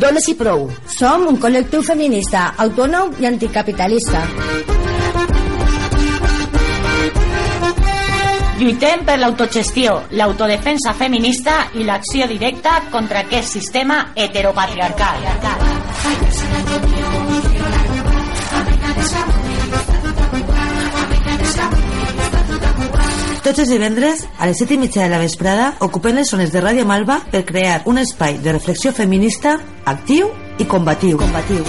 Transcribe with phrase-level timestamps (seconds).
[0.00, 0.62] Dones i prou.
[0.88, 4.22] Som un col·lectiu feminista, autònom i anticapitalista.
[8.60, 15.69] Lluitem per l'autogestió, l'autodefensa feminista i l'acció directa contra aquest sistema heteropatriarcal.
[23.40, 26.60] Tots els divendres, a les 7 i mitja de la vesprada, ocupem les zones de
[26.60, 29.56] Ràdio Malva per crear un espai de reflexió feminista
[29.88, 30.28] actiu
[30.58, 31.16] i combatiu.
[31.16, 31.64] combatiu.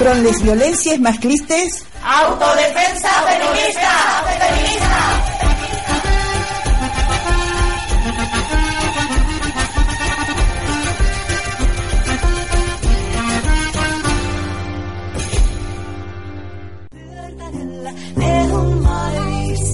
[0.00, 3.94] Front les violències masclistes, Autodefensa feminista!
[4.38, 4.85] Feminista!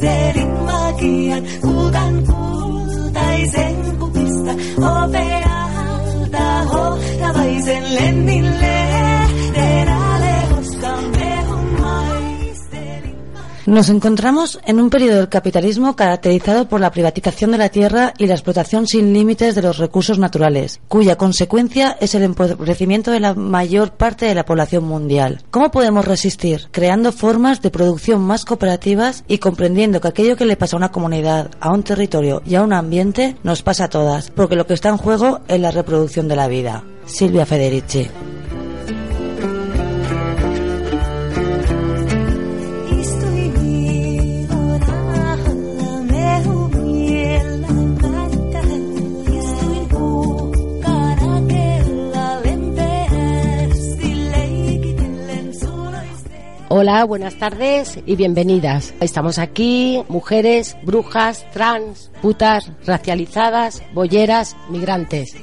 [0.02, 9.11] Misteerin magian, kuutan kultaisen kupista, opealta hohtavaisen lennille.
[13.64, 18.26] Nos encontramos en un periodo del capitalismo caracterizado por la privatización de la tierra y
[18.26, 23.34] la explotación sin límites de los recursos naturales, cuya consecuencia es el empobrecimiento de la
[23.34, 25.42] mayor parte de la población mundial.
[25.52, 26.70] ¿Cómo podemos resistir?
[26.72, 30.90] Creando formas de producción más cooperativas y comprendiendo que aquello que le pasa a una
[30.90, 34.74] comunidad, a un territorio y a un ambiente nos pasa a todas, porque lo que
[34.74, 36.82] está en juego es la reproducción de la vida.
[37.06, 38.08] Silvia Federici.
[56.74, 58.94] Hola, buenas tardes y bienvenidas.
[58.98, 65.36] Estamos aquí, mujeres, brujas, trans, putas, racializadas, bolleras, migrantes.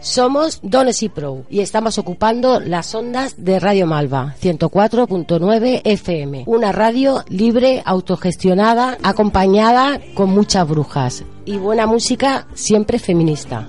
[0.00, 6.72] Somos Dones y Pro y estamos ocupando las ondas de Radio Malva 104.9 FM, una
[6.72, 13.68] radio libre, autogestionada, acompañada con muchas brujas y buena música siempre feminista.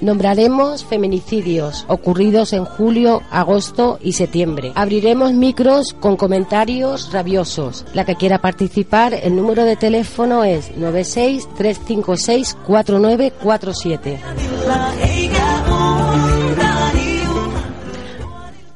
[0.00, 4.72] Nombraremos feminicidios ocurridos en julio, agosto y septiembre.
[4.74, 7.84] Abriremos micros con comentarios rabiosos.
[7.94, 14.20] La que quiera participar, el número de teléfono es 96 356 4947.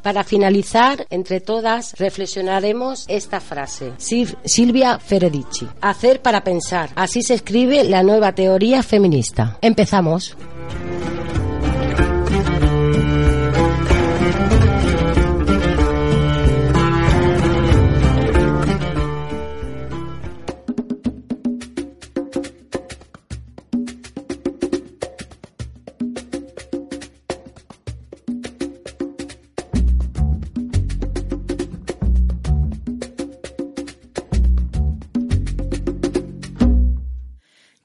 [0.03, 3.93] Para finalizar, entre todas, reflexionaremos esta frase.
[4.03, 5.69] Sil- Silvia Feredici.
[5.81, 6.91] Hacer para pensar.
[6.97, 9.59] Así se escribe la nueva teoría feminista.
[9.63, 10.37] Empezamos.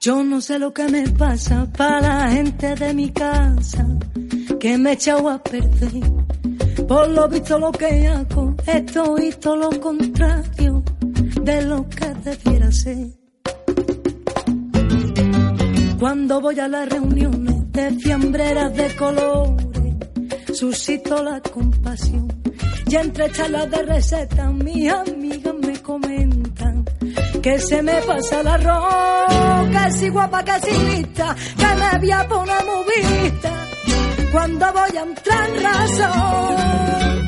[0.08, 3.86] Yo no sé lo que me pasa para la gente de mi casa,
[4.58, 6.02] que me he echado a perder.
[6.88, 10.82] Por lo visto lo que hago, esto y todo lo contrario
[11.42, 13.08] de lo que debiera ser.
[16.00, 19.96] Cuando voy a las reuniones de fiambreras de colores,
[20.54, 22.30] suscito la compasión.
[22.90, 26.37] Y entre charlas de recetas, mis amigas me comentan
[27.42, 32.28] que se me pasa arroz, que si guapa, que si lista, que me voy a
[32.28, 33.52] poner muy vista
[34.32, 37.28] cuando voy a entrar en razón.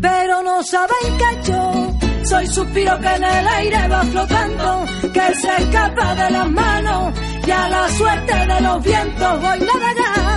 [0.00, 1.90] Pero no saben que yo
[2.24, 7.14] soy suspiro que en el aire va flotando, que se escapa de las manos
[7.46, 10.29] y a la suerte de los vientos voy navegando.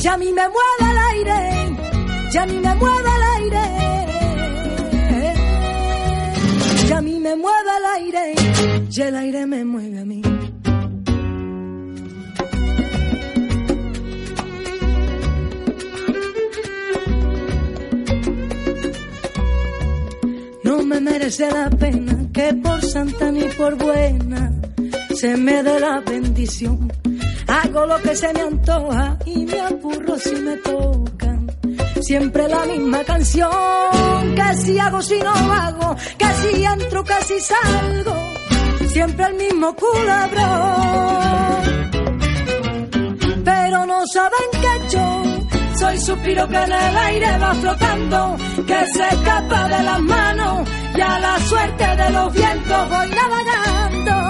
[0.00, 1.76] Ya a mí me mueve el aire,
[2.32, 3.64] ya a mí me mueve el aire,
[6.88, 8.34] ya a mí me mueve el aire,
[8.90, 10.22] y el aire me mueve a mí.
[20.62, 24.52] No me merece la pena que por santa ni por buena
[25.14, 26.88] se me dé la bendición.
[27.48, 31.46] Hago lo que se me antoja y me aburro si me tocan.
[32.02, 33.50] Siempre la misma canción,
[34.34, 38.14] que si hago, si no hago, que si entro, que si salgo.
[38.92, 41.08] siempre el mismo culebrón.
[43.44, 45.22] Pero no saben que yo
[45.78, 48.36] soy suspiro que en el aire va flotando,
[48.66, 54.27] que se escapa de las manos y a la suerte de los vientos voy navegando.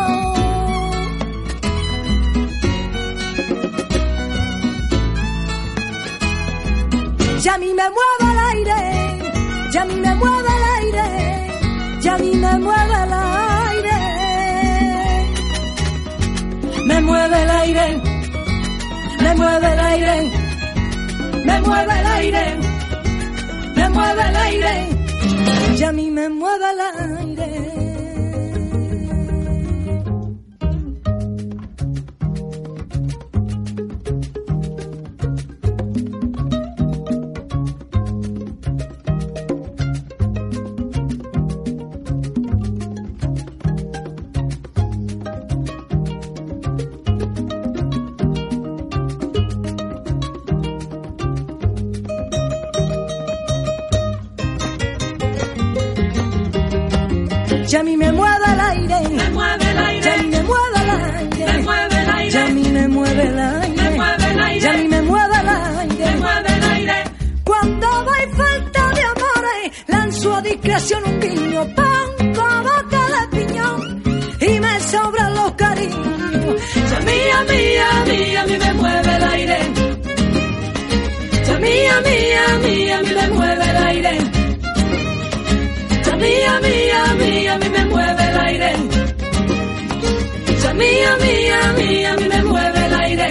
[7.41, 12.15] Ya a mí me mueve el aire, ya a mí me mueve el aire, ya
[12.15, 13.99] a mí me mueve el aire.
[16.85, 18.03] Me mueve el aire,
[19.23, 20.33] me mueve el aire,
[21.45, 22.57] me mueve el aire,
[23.77, 24.89] me mueve el aire,
[25.77, 27.68] ya a mí me mueve el aire.
[70.79, 74.03] Discreción un guiño, pongo boca de piñón
[74.41, 76.55] y me sobran los cariños.
[76.91, 79.59] Ya a mí, a mí, a mí, me mueve el aire.
[81.47, 84.19] Ya a mí, a mí, a mí, me mueve el aire.
[86.05, 88.73] Ya a mí, a mí, a mí, me mueve el aire.
[90.63, 93.29] Ya a mí, a mí, a mí, me mueve el aire.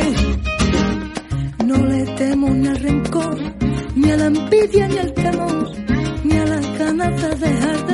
[1.66, 3.38] No le temo ni al rencor,
[3.96, 5.77] ni a la envidia, ni al temor,
[7.18, 7.87] las ganas de dejar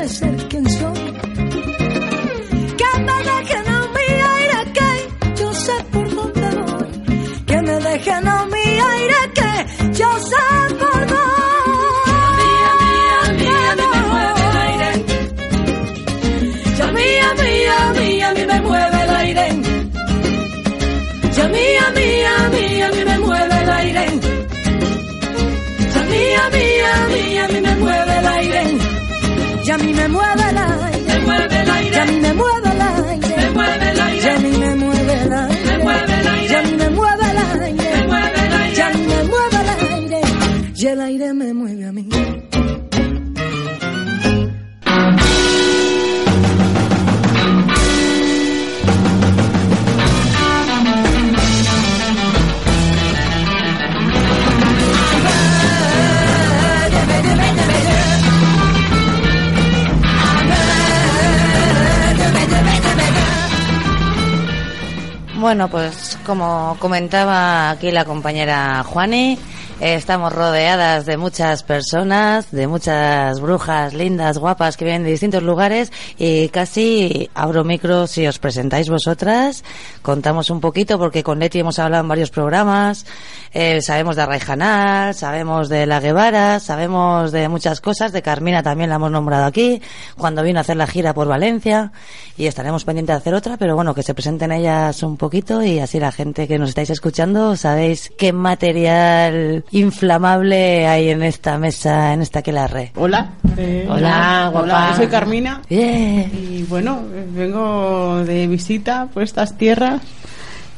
[65.53, 69.37] Bueno, pues como comentaba aquí la compañera Juani,
[69.83, 75.91] estamos rodeadas de muchas personas, de muchas brujas lindas, guapas que vienen de distintos lugares
[76.17, 79.65] y casi abro micro si os presentáis vosotras,
[80.01, 83.05] contamos un poquito porque con Leti hemos hablado en varios programas,
[83.51, 88.89] eh, sabemos de Arraijanal, sabemos de La Guevara, sabemos de muchas cosas, de Carmina también
[88.89, 89.81] la hemos nombrado aquí,
[90.17, 91.91] cuando vino a hacer la gira por Valencia.
[92.35, 95.79] Y estaremos pendientes de hacer otra, pero bueno, que se presenten ellas un poquito y
[95.79, 102.13] así la gente que nos estáis escuchando sabéis qué material inflamable hay en esta mesa,
[102.13, 102.91] en esta aquelarre.
[102.95, 103.31] Hola.
[103.57, 104.63] eh, Hola, guapa.
[104.65, 105.61] Hola, yo soy Carmina.
[105.69, 110.01] Y bueno, eh, vengo de visita por estas tierras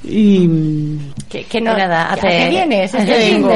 [0.04, 0.98] y...
[1.30, 2.94] Que, que no, Nada, ¿a hace- qué vienes?
[2.96, 3.50] ¿A qué vengo?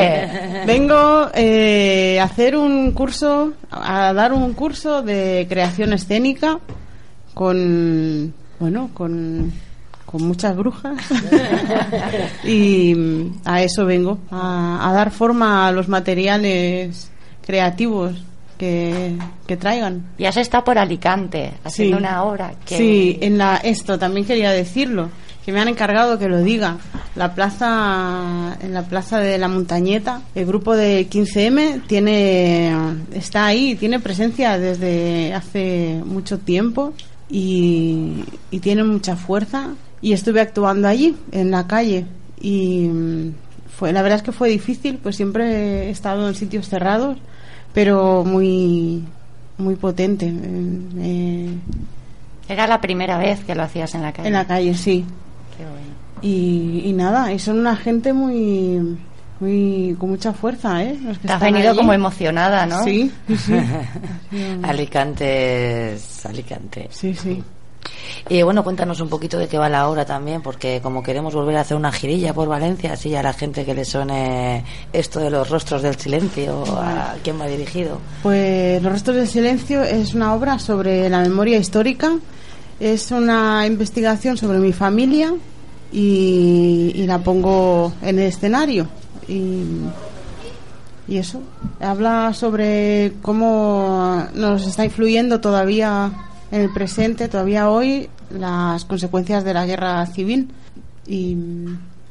[0.65, 6.60] Vengo eh, a hacer un curso, a dar un curso de creación escénica
[7.34, 9.53] con, bueno, con,
[10.09, 10.97] con muchas brujas.
[12.43, 17.11] y mm, a eso vengo, a, a dar forma a los materiales
[17.45, 18.15] creativos
[18.57, 19.15] que,
[19.47, 20.03] que traigan.
[20.17, 22.03] Y has estado por Alicante haciendo Sí.
[22.03, 25.09] una obra que Sí, en la, esto también quería decirlo,
[25.45, 26.77] que me han encargado que lo diga.
[27.15, 32.73] La plaza, en la plaza de la Montañeta, el grupo de 15M tiene,
[33.13, 36.93] está ahí, tiene presencia desde hace mucho tiempo
[37.29, 39.69] y, y tiene mucha fuerza.
[40.01, 42.06] Y estuve actuando allí, en la calle,
[42.39, 43.34] y mm,
[43.77, 47.18] fue, la verdad es que fue difícil, pues siempre he estado en sitios cerrados,
[47.74, 49.03] pero muy,
[49.58, 50.27] muy potente.
[50.27, 51.50] Eh, eh,
[52.48, 54.27] era la primera vez que lo hacías en la calle.
[54.27, 55.06] en la calle, sí.
[55.58, 55.88] Qué bueno.
[56.22, 58.98] Y, y nada, y son una gente muy,
[59.39, 60.98] muy con mucha fuerza, ¿eh?
[61.03, 61.77] Los que Te has venido allí.
[61.79, 62.84] como emocionada, ¿no?
[62.84, 63.53] Sí, sí, sí.
[64.63, 66.88] Alicante es Alicante.
[66.91, 67.44] sí, sí.
[68.29, 71.57] Y bueno, cuéntanos un poquito de qué va la obra también, porque como queremos volver
[71.57, 75.29] a hacer una girilla por Valencia, así a la gente que le suene esto de
[75.29, 78.00] los rostros del silencio, a quién va dirigido.
[78.21, 82.17] Pues Los restos del silencio es una obra sobre la memoria histórica,
[82.79, 85.33] es una investigación sobre mi familia
[85.91, 88.88] y, y la pongo en el escenario.
[89.27, 89.63] Y,
[91.07, 91.41] y eso,
[91.79, 96.12] habla sobre cómo nos está influyendo todavía
[96.51, 100.50] en el presente, todavía hoy, las consecuencias de la guerra civil.
[101.08, 101.36] Y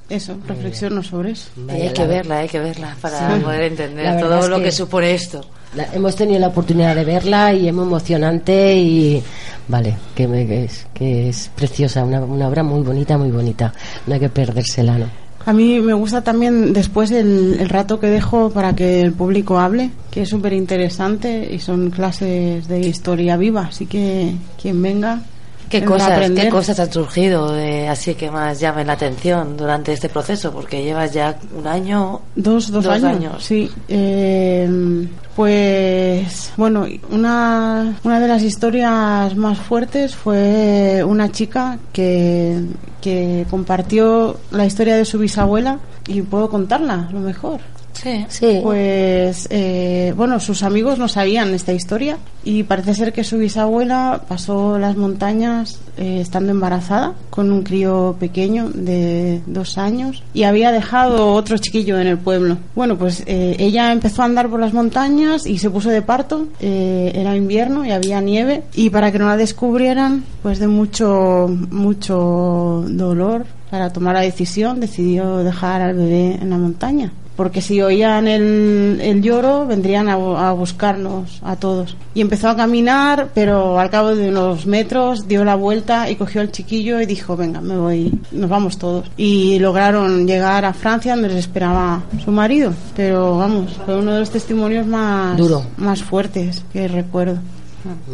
[0.08, 1.48] eso, reflexiono sobre eso.
[1.68, 3.40] Y hay que verla, hay que verla para Sí.
[3.42, 5.40] poder entender todo es lo que- que supone esto.
[5.74, 9.22] La- hemos tenido la oportunidad de verla y es muy emocionante y
[9.68, 13.72] vale, que, me- que es, que es preciosa, una, una obra muy bonita, muy bonita.
[14.06, 15.06] No hay que perdérsela, ¿no?
[15.48, 19.58] A mí me gusta también después el, el rato que dejo para que el público
[19.58, 25.22] hable, que es súper interesante y son clases de historia viva, así que quien venga.
[25.68, 26.30] ¿Qué cosas.
[26.30, 30.52] ¿Qué cosas han surgido de, así que más llamen la atención durante este proceso?
[30.52, 32.20] Porque llevas ya un año.
[32.34, 33.04] Dos, dos, Dos años.
[33.04, 33.44] años.
[33.44, 33.70] Sí.
[33.88, 35.06] Eh,
[35.36, 42.60] pues, bueno, una, una de las historias más fuertes fue una chica que,
[43.00, 47.60] que compartió la historia de su bisabuela y puedo contarla, a lo mejor.
[48.02, 48.24] Sí.
[48.28, 48.60] Sí.
[48.62, 54.22] Pues, eh, bueno, sus amigos no sabían esta historia y parece ser que su bisabuela
[54.28, 60.70] pasó las montañas eh, estando embarazada con un crío pequeño de dos años y había
[60.70, 62.58] dejado otro chiquillo en el pueblo.
[62.74, 66.46] Bueno, pues eh, ella empezó a andar por las montañas y se puso de parto.
[66.60, 71.48] eh, era invierno y había nieve y para que no la descubrieran, pues de mucho,
[71.70, 77.80] mucho dolor para tomar la decisión decidió dejar al bebé en la montaña porque si
[77.80, 81.96] oían el, el lloro vendrían a, bu- a buscarnos a todos.
[82.12, 86.40] Y empezó a caminar, pero al cabo de unos metros dio la vuelta y cogió
[86.40, 89.06] al chiquillo y dijo, venga, me voy, nos vamos todos.
[89.16, 92.72] Y lograron llegar a Francia donde les esperaba su marido.
[92.96, 95.62] Pero vamos, fue uno de los testimonios más, Duro.
[95.76, 97.38] más fuertes que recuerdo.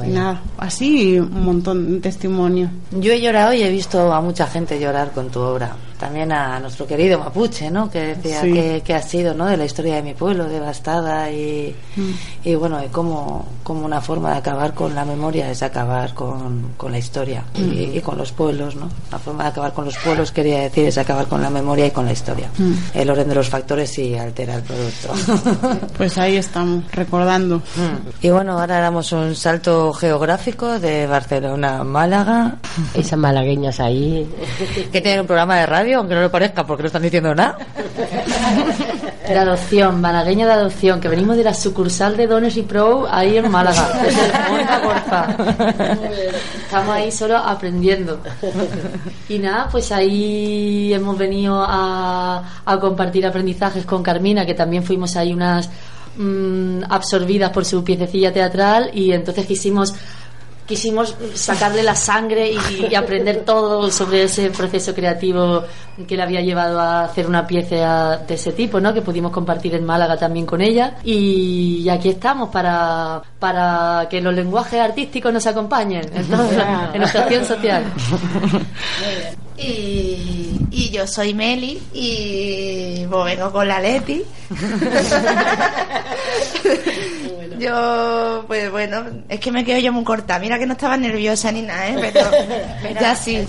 [0.06, 2.70] Nada, así un montón de testimonios.
[2.92, 5.72] Yo he llorado y he visto a mucha gente llorar con tu obra.
[5.98, 7.90] También a nuestro querido Mapuche, ¿no?
[7.90, 8.52] Que decía Sí.
[8.52, 9.46] que, que ha sido, ¿no?
[9.46, 11.74] De la historia de mi pueblo, devastada y,
[12.44, 16.72] y bueno, y como, como una forma de acabar con la memoria es acabar con,
[16.76, 18.88] con la historia y, y con los pueblos, ¿no?
[19.10, 21.90] La forma de acabar con los pueblos quería decir es acabar con la memoria y
[21.90, 22.50] con la historia.
[22.92, 25.12] El orden de los factores sí altera el producto.
[25.96, 27.62] Pues ahí estamos, recordando.
[28.20, 32.56] y bueno, ahora damos un salto geográfico de Barcelona a Málaga.
[32.94, 34.28] Esas malagueñas ahí.
[34.92, 37.58] que tienen un programa de radio, aunque no lo parezca porque no están diciendo nada.
[39.26, 43.38] De adopción, malagueña de adopción, que venimos de la sucursal de Dones y Pro ahí
[43.38, 43.88] en Málaga.
[46.64, 48.20] Estamos ahí solo aprendiendo.
[49.28, 55.16] Y nada, pues ahí hemos venido a, a compartir aprendizajes con Carmina, que también fuimos
[55.16, 55.70] ahí unas
[56.16, 59.94] mm, absorbidas por su piececilla teatral y entonces quisimos
[60.66, 65.64] quisimos sacarle la sangre y, y aprender todo sobre ese proceso creativo
[66.08, 68.92] que le había llevado a hacer una pieza de ese tipo, ¿no?
[68.92, 70.96] Que pudimos compartir en Málaga también con ella.
[71.04, 77.84] Y aquí estamos para, para que los lenguajes artísticos nos acompañen en, nuestra acción social.
[79.56, 84.24] Y, y yo soy Meli y pues, vengo con la Leti.
[87.64, 90.38] yo, pues bueno, es que me quedo yo muy corta.
[90.38, 91.96] Mira que no estaba nerviosa ni nada, ¿eh?
[92.12, 92.30] Pero
[93.00, 93.46] ya sí.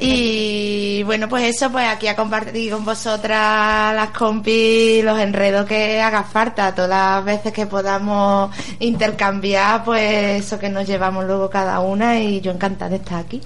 [0.00, 6.00] Y bueno, pues eso, pues aquí a compartir con vosotras las compis, los enredos que
[6.00, 11.80] haga falta, todas las veces que podamos intercambiar, pues eso que nos llevamos luego cada
[11.80, 13.40] una y yo encantada de estar aquí.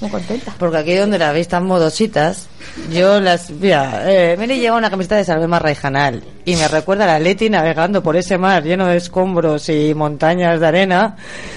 [0.00, 0.54] Muy contenta.
[0.58, 2.48] Porque aquí donde la veis tan modositas,
[2.90, 3.50] yo las.
[3.50, 8.02] Mira, eh, lleva una camiseta de Salvema Raijanal y me recuerda a la Leti navegando
[8.02, 11.16] por ese mar lleno de escombros y montañas de arena,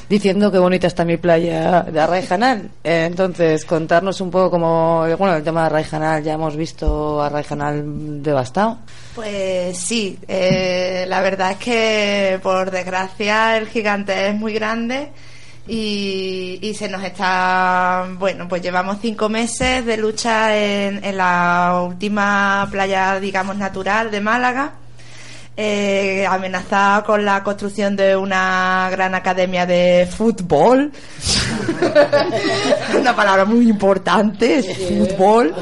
[0.10, 2.69] diciendo qué bonita está mi playa de Raijanal.
[2.83, 5.05] Eh, entonces, contarnos un poco como.
[5.17, 8.79] Bueno, el tema de Raijanal, ya hemos visto a Raijanal devastado.
[9.15, 15.10] Pues sí, eh, la verdad es que por desgracia el gigante es muy grande
[15.68, 21.84] y, y se nos está, bueno, pues llevamos cinco meses de lucha en, en la
[21.88, 24.74] última playa, digamos, natural de Málaga.
[25.58, 30.91] Eh, amenazada con la construcción de una gran academia de fútbol.
[32.98, 35.53] una palabra muy importante, es fútbol.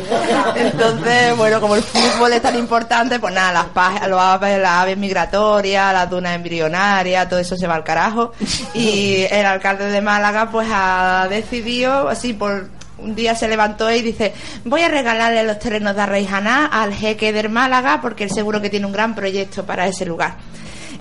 [0.55, 4.71] Entonces, bueno, como el fútbol es tan importante, pues nada, las, pa- los aves, las
[4.71, 8.31] aves migratorias, las dunas embrionarias, todo eso se va al carajo.
[8.73, 12.67] Y el alcalde de Málaga, pues ha decidido, así por
[13.01, 14.33] un día se levantó y dice
[14.65, 18.69] voy a regalarle los terrenos de Arraijaná al jeque del Málaga porque él seguro que
[18.69, 20.37] tiene un gran proyecto para ese lugar.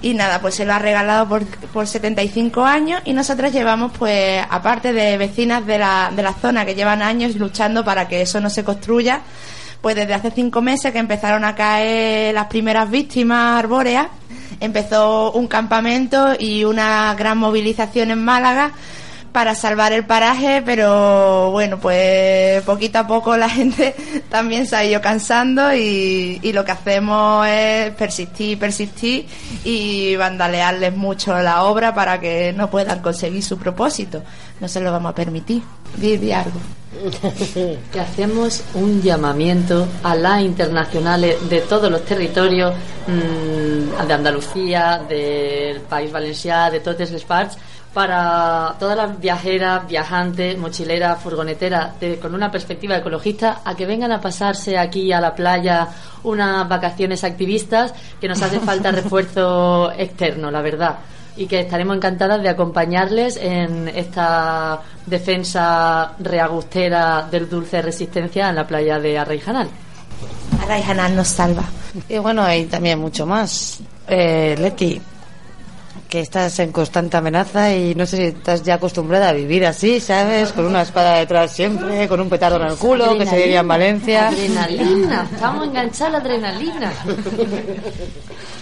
[0.00, 4.44] Y nada, pues se lo ha regalado por, por 75 años y nosotras llevamos, pues,
[4.48, 8.40] aparte de vecinas de la, de la zona que llevan años luchando para que eso
[8.40, 9.22] no se construya,
[9.80, 14.06] pues desde hace cinco meses que empezaron a caer las primeras víctimas arbóreas,
[14.60, 18.72] empezó un campamento y una gran movilización en Málaga
[19.32, 23.94] para salvar el paraje, pero bueno, pues poquito a poco la gente
[24.28, 29.26] también se ha ido cansando y, lo que hacemos es persistir, persistir
[29.64, 34.22] y vandalearles mucho la obra para que no puedan conseguir su propósito.
[34.60, 35.62] No se lo vamos a permitir.
[36.34, 36.60] Algo.
[37.92, 42.72] que hacemos un llamamiento a las internacionales de todos los territorios
[43.06, 47.58] mm, de Andalucía, del País Valencià, de les parts,
[47.94, 54.12] para todas las viajeras, viajantes, mochileras, furgoneteras, de- con una perspectiva ecologista, a que vengan
[54.12, 55.88] a pasarse aquí a la playa
[56.24, 60.96] unas vacaciones activistas, que nos hace falta refuerzo externo, la verdad
[61.36, 68.66] y que estaremos encantadas de acompañarles en esta defensa reagustera del dulce resistencia en la
[68.66, 69.68] playa de Arraijanal.
[70.64, 71.62] Arraijanal nos salva.
[72.08, 73.78] Y bueno, hay también mucho más.
[74.08, 75.00] Eh, Leti,
[76.08, 80.00] que estás en constante amenaza y no sé si estás ya acostumbrada a vivir así,
[80.00, 80.52] ¿sabes?
[80.52, 83.68] Con una espada detrás siempre, con un petardo en el culo, que se diría en
[83.68, 84.28] Valencia.
[84.28, 86.92] Adrenalina, estamos enganchados a la adrenalina.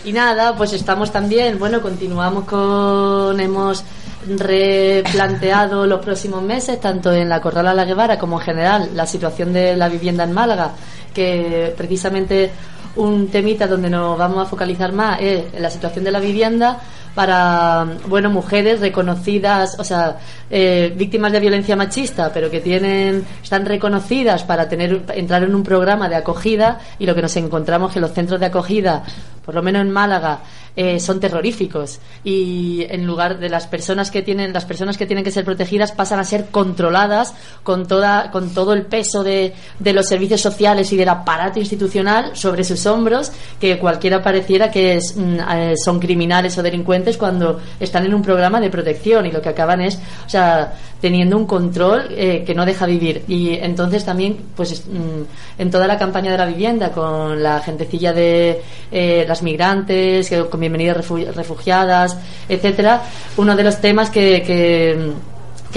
[0.04, 3.84] Y nada, pues estamos también, bueno, continuamos con, hemos
[4.28, 9.52] replanteado los próximos meses, tanto en la Corrala La Guevara como en general, la situación
[9.52, 10.72] de la vivienda en Málaga,
[11.14, 12.50] que precisamente
[12.96, 16.80] un temita donde nos vamos a focalizar más es en la situación de la vivienda
[17.16, 20.18] para bueno mujeres reconocidas o sea
[20.50, 25.62] eh, víctimas de violencia machista pero que tienen están reconocidas para tener entrar en un
[25.62, 29.02] programa de acogida y lo que nos encontramos que los centros de acogida
[29.46, 30.40] por lo menos en Málaga
[30.76, 32.00] eh, son terroríficos.
[32.22, 35.92] Y en lugar de las personas que tienen las personas que tienen que ser protegidas
[35.92, 37.32] pasan a ser controladas
[37.62, 42.36] con toda con todo el peso de, de los servicios sociales y del aparato institucional
[42.36, 47.58] sobre sus hombros que cualquiera pareciera que es, mm, eh, son criminales o delincuentes cuando
[47.80, 49.24] están en un programa de protección.
[49.24, 53.22] Y lo que acaban es o sea teniendo un control eh, que no deja vivir.
[53.28, 55.22] Y entonces también pues es- mm,
[55.60, 60.60] en toda la campaña de la vivienda con la gentecilla de eh, las migrantes con
[60.60, 62.16] bienvenidas refu- refugiadas
[62.48, 63.02] etcétera
[63.36, 65.12] uno de los temas que,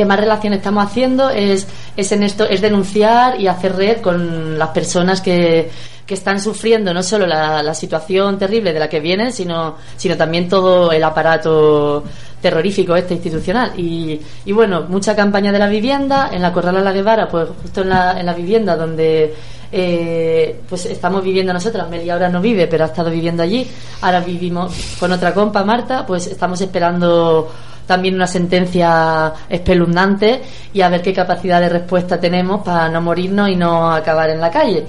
[0.06, 1.68] más relación estamos haciendo es,
[1.98, 5.70] es en esto, es denunciar y hacer red con las personas que,
[6.08, 10.92] están sufriendo no solo la, situación terrible de la que vienen, sino, sino también todo
[10.92, 12.04] el aparato
[12.42, 13.74] terrorífico este institucional.
[13.78, 17.82] Y, y bueno, mucha campaña de la vivienda, en la Corrala La Guevara, pues justo
[17.82, 19.36] en la, en la vivienda donde
[19.72, 23.68] eh, pues estamos viviendo nosotras, Meli ahora no vive, pero ha estado viviendo allí,
[24.02, 27.52] ahora vivimos con otra compa, Marta, pues estamos esperando
[27.86, 30.42] también una sentencia espeluznante
[30.74, 34.40] y a ver qué capacidad de respuesta tenemos para no morirnos y no acabar en
[34.40, 34.86] la calle.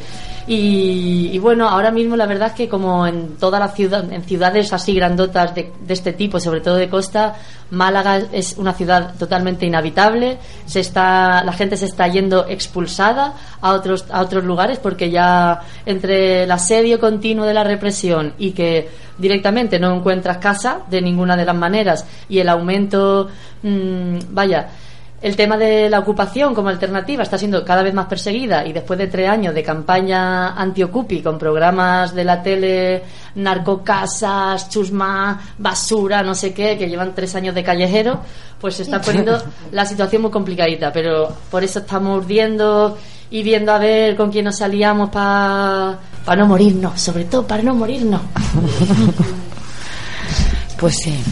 [0.46, 4.24] Y, y bueno, ahora mismo la verdad es que como en todas las ciudades, en
[4.24, 7.37] ciudades así grandotas de, de este tipo, sobre todo de costa,
[7.70, 13.72] Málaga es una ciudad totalmente inhabitable, se está, la gente se está yendo expulsada a
[13.72, 18.88] otros, a otros lugares porque ya entre el asedio continuo de la represión y que
[19.18, 23.29] directamente no encuentras casa de ninguna de las maneras y el aumento,
[23.62, 24.68] mm, vaya,
[25.22, 28.98] el tema de la ocupación como alternativa está siendo cada vez más perseguida y después
[28.98, 33.02] de tres años de campaña anti-ocupi con programas de la tele,
[33.35, 38.20] narcocasas, chusma, basura, no sé qué, que llevan tres años de callejero,
[38.59, 39.38] pues se está poniendo
[39.72, 40.90] la situación muy complicadita.
[40.90, 42.96] Pero por eso estamos urdiendo
[43.30, 45.98] y viendo a ver con quién nos aliamos para
[46.37, 48.22] no morirnos, sobre todo para no morirnos.
[50.80, 51.22] Pues sí.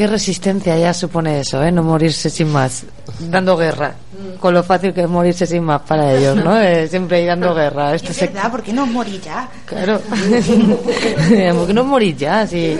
[0.00, 1.70] Qué resistencia ya supone eso, ¿eh?
[1.70, 2.84] No morirse sin más.
[3.18, 3.96] Dando guerra.
[4.40, 6.58] Con lo fácil que es morirse sin más para ellos, ¿no?
[6.62, 7.94] Eh, siempre ir dando guerra.
[7.94, 8.26] Esto Es se...
[8.28, 9.46] verdad, ¿por qué no morir ya?
[9.66, 10.00] Claro.
[10.08, 12.46] ¿Por qué no morir ya?
[12.46, 12.78] Sí.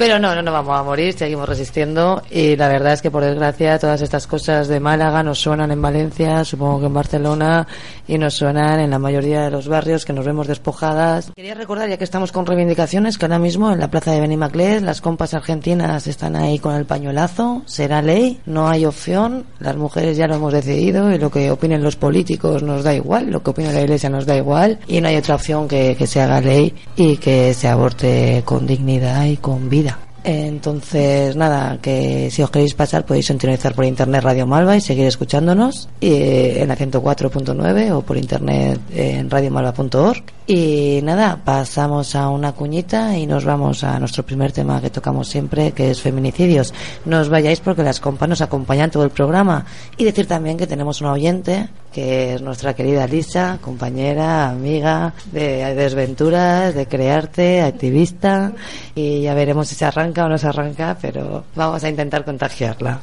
[0.00, 3.22] Pero no, no nos vamos a morir, seguimos resistiendo y la verdad es que por
[3.22, 7.66] desgracia todas estas cosas de Málaga nos suenan en Valencia, supongo que en Barcelona
[8.08, 11.30] y nos suenan en la mayoría de los barrios que nos vemos despojadas.
[11.36, 14.80] Quería recordar, ya que estamos con reivindicaciones, que ahora mismo en la plaza de Benimaclet
[14.80, 20.16] las compas argentinas están ahí con el pañuelazo, será ley, no hay opción, las mujeres
[20.16, 23.50] ya lo hemos decidido y lo que opinen los políticos nos da igual, lo que
[23.50, 26.40] opine la iglesia nos da igual y no hay otra opción que, que se haga
[26.40, 29.89] ley y que se aborte con dignidad y con vida.
[30.22, 35.06] Entonces, nada, que si os queréis pasar podéis sintonizar por internet Radio Malva y seguir
[35.06, 40.22] escuchándonos eh, en la 104.9 o por internet en radiomalva.org.
[40.46, 45.28] Y nada, pasamos a una cuñita y nos vamos a nuestro primer tema que tocamos
[45.28, 46.74] siempre, que es feminicidios.
[47.04, 49.64] No os vayáis porque las compas nos acompañan todo el programa.
[49.96, 55.72] Y decir también que tenemos una oyente, que es nuestra querida Lisa, compañera, amiga de
[55.76, 58.52] Desventuras, de Crearte, activista.
[58.96, 63.00] Y ya veremos si se arranca o no se arranca, pero vamos a intentar contagiarla.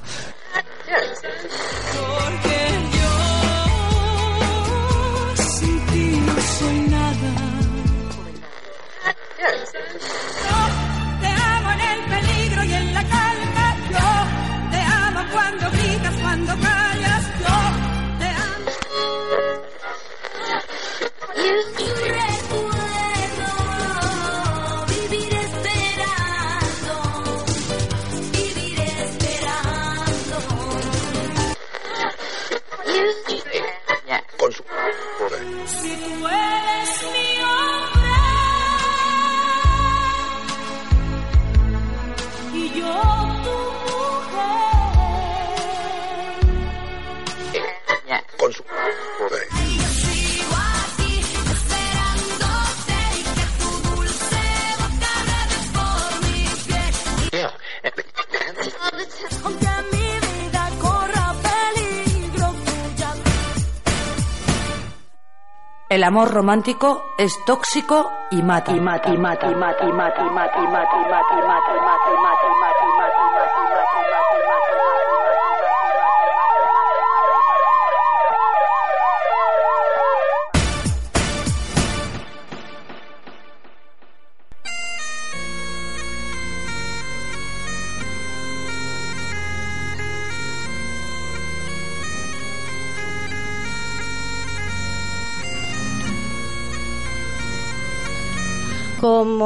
[65.89, 68.76] El amor romántico es tóxico y mata.
[68.76, 71.08] Y mata, y mata, y mata, y mata, y mata, y mata, y mata, y
[71.08, 72.66] mata, y mata, y mata,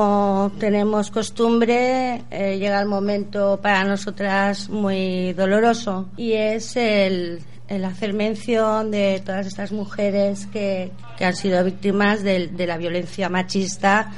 [0.01, 7.85] Como tenemos costumbre, eh, llega el momento para nosotras muy doloroso y es el, el
[7.85, 13.29] hacer mención de todas estas mujeres que, que han sido víctimas de, de la violencia
[13.29, 14.11] machista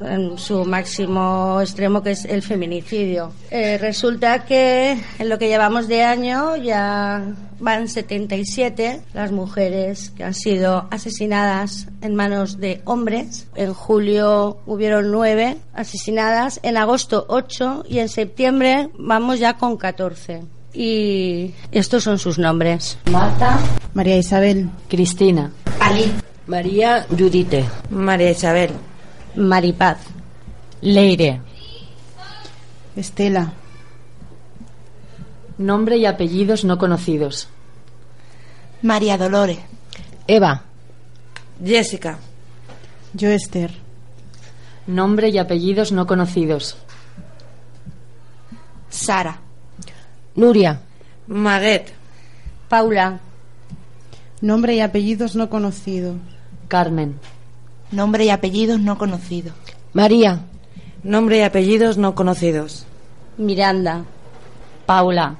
[0.00, 3.32] en su máximo extremo que es el feminicidio.
[3.50, 10.24] Eh, resulta que en lo que llevamos de año ya van 77 las mujeres que
[10.24, 13.46] han sido asesinadas en manos de hombres.
[13.54, 20.42] En julio hubieron 9 asesinadas, en agosto 8 y en septiembre vamos ya con 14.
[20.72, 22.98] Y estos son sus nombres.
[23.10, 23.58] Marta.
[23.92, 24.70] María Isabel.
[24.88, 25.50] Cristina.
[25.80, 26.12] Ali.
[26.46, 27.64] María Judite.
[27.90, 28.70] María Isabel.
[29.36, 29.98] Maripaz.
[30.80, 31.40] Leire.
[32.96, 33.52] Estela.
[35.58, 37.48] Nombre y apellidos no conocidos.
[38.82, 39.58] María Dolores.
[40.26, 40.62] Eva.
[41.62, 42.18] Jessica.
[43.12, 43.72] Yo Esther.
[44.86, 46.76] Nombre y apellidos no conocidos.
[48.88, 49.40] Sara.
[50.34, 50.80] Nuria.
[51.26, 51.92] Maguet.
[52.68, 53.20] Paula.
[54.40, 56.16] Nombre y apellidos no conocidos.
[56.68, 57.18] Carmen.
[57.92, 59.52] Nombre y apellidos no conocidos.
[59.92, 60.40] María.
[61.02, 62.86] Nombre y apellidos no conocidos.
[63.36, 64.04] Miranda.
[64.86, 65.36] Paula.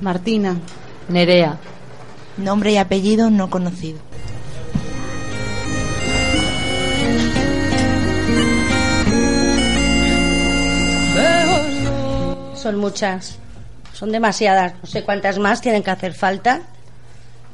[0.00, 0.56] Martina.
[1.08, 1.58] Nerea.
[2.36, 4.00] Nombre y apellidos no conocidos.
[12.56, 13.36] Son muchas,
[13.92, 14.72] son demasiadas.
[14.82, 16.62] No sé cuántas más tienen que hacer falta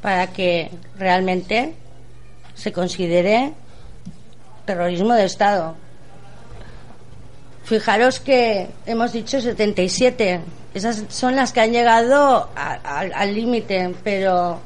[0.01, 1.75] para que realmente
[2.55, 3.51] se considere
[4.71, 5.75] terrorismo de Estado.
[7.65, 10.39] Fijaros que hemos dicho 77.
[10.73, 14.61] Esas son las que han llegado al límite, pero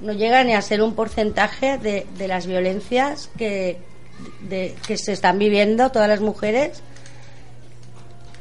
[0.00, 3.78] no llega ni a ser un porcentaje de, las violencias que
[4.96, 6.82] se están viviendo todas las mujeres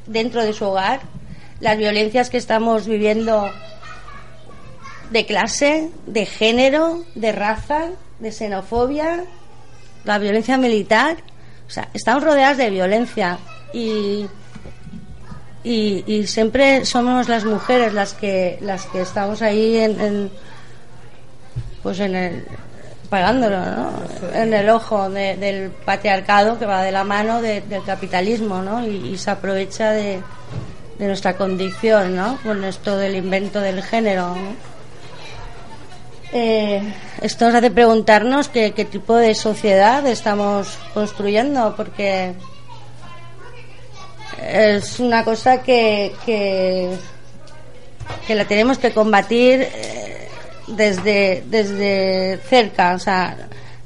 [0.07, 0.99] dentro de su hogar,
[1.61, 3.49] las violencias que estamos viviendo
[5.11, 9.23] de clase, de género, de raza, de xenofobia,
[10.07, 11.17] la violencia militar.
[11.67, 13.37] O sea, estamos rodeadas de violencia
[13.73, 14.25] y
[15.63, 20.31] y, siempre somos las mujeres las que las que estamos ahí en,
[21.83, 22.45] pues en el
[23.09, 23.91] pagándolo ¿no?
[24.33, 28.85] en el ojo de- del patriarcado que va de la mano de- del capitalismo ¿no?
[28.87, 30.21] y, y se aprovecha de,
[30.99, 32.37] de nuestra condición ¿no?
[32.43, 34.55] con esto del invento del género ¿no?
[36.33, 36.81] Eh,
[37.21, 42.33] esto nos hace preguntarnos qué, tipo de sociedad estamos construyendo porque
[44.45, 46.91] es una cosa que, que,
[48.25, 50.27] que la tenemos que combatir eh,
[50.67, 52.93] desde, desde cerca.
[52.93, 53.37] O sea,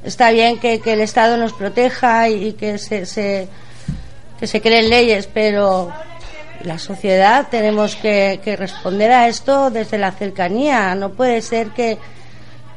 [0.03, 3.47] está bien que, que el Estado nos proteja y que se, se,
[4.39, 5.93] que se creen leyes, pero
[6.63, 10.95] la sociedad tenemos que, que responder a esto desde la cercanía.
[10.95, 11.97] No puede ser que,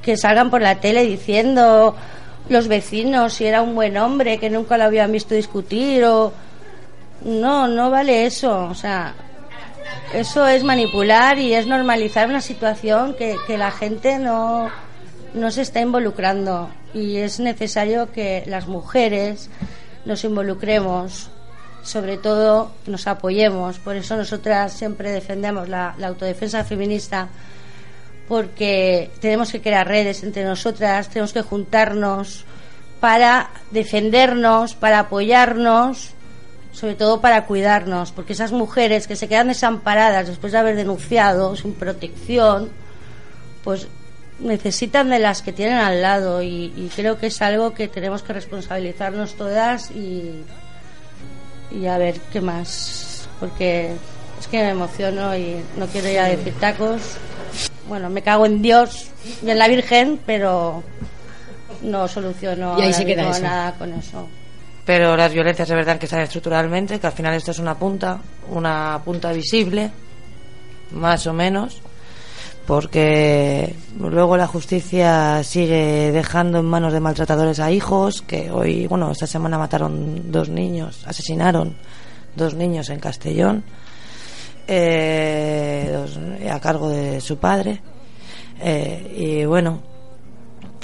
[0.05, 1.97] que salgan por la tele diciendo
[2.49, 6.33] los vecinos si era un buen hombre, que nunca lo habían visto discutir o
[7.25, 8.67] no, no vale eso.
[8.67, 9.15] O sea,
[10.13, 14.71] eso es manipular y es normalizar una situación que, que la gente no,
[15.33, 16.71] no se está involucrando.
[16.93, 19.51] Y es necesario que las mujeres
[20.05, 21.31] nos involucremos,
[21.83, 23.79] sobre todo nos apoyemos.
[23.79, 27.29] Por eso nosotras siempre defendemos la, la autodefensa feminista,
[28.29, 32.45] porque tenemos que crear redes entre nosotras, tenemos que juntarnos
[33.01, 36.15] para defendernos, para apoyarnos
[36.75, 41.55] sobre todo para cuidarnos, porque esas mujeres que se quedan desamparadas después de haber denunciado,
[41.55, 42.69] sin protección,
[43.63, 43.87] pues
[44.41, 48.25] necesitan de las que tienen al lado y, y creo que es algo que tenemos
[48.25, 50.43] que responsabilizarnos todas y,
[51.71, 53.93] y a ver qué más, porque
[54.41, 57.01] es que me emociono y no quiero ya decir tacos.
[57.89, 59.09] Bueno, me cago en Dios
[59.43, 60.83] y en la Virgen, pero
[61.83, 63.43] no soluciono Y ahí ahora se queda mismo eso.
[63.43, 64.29] nada con eso.
[64.85, 68.19] Pero las violencias de verdad que están estructuralmente, que al final esto es una punta,
[68.51, 69.91] una punta visible,
[70.93, 71.81] más o menos,
[72.67, 79.11] porque luego la justicia sigue dejando en manos de maltratadores a hijos, que hoy, bueno,
[79.11, 81.77] esta semana mataron dos niños, asesinaron
[82.37, 83.65] dos niños en Castellón,
[84.69, 86.19] eh, dos-
[86.51, 87.81] a cargo de su padre.
[88.61, 89.81] Eh, y bueno,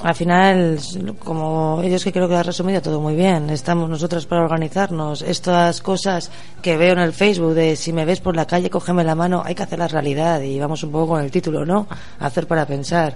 [0.03, 0.79] al final,
[1.23, 5.21] como ellos que creo que ha resumido todo muy bien, estamos nosotros para organizarnos.
[5.23, 6.31] Estas cosas
[6.63, 9.43] que veo en el Facebook de si me ves por la calle, cógeme la mano,
[9.45, 11.87] hay que hacer la realidad y vamos un poco con el título, ¿no?
[12.19, 13.15] Hacer para pensar.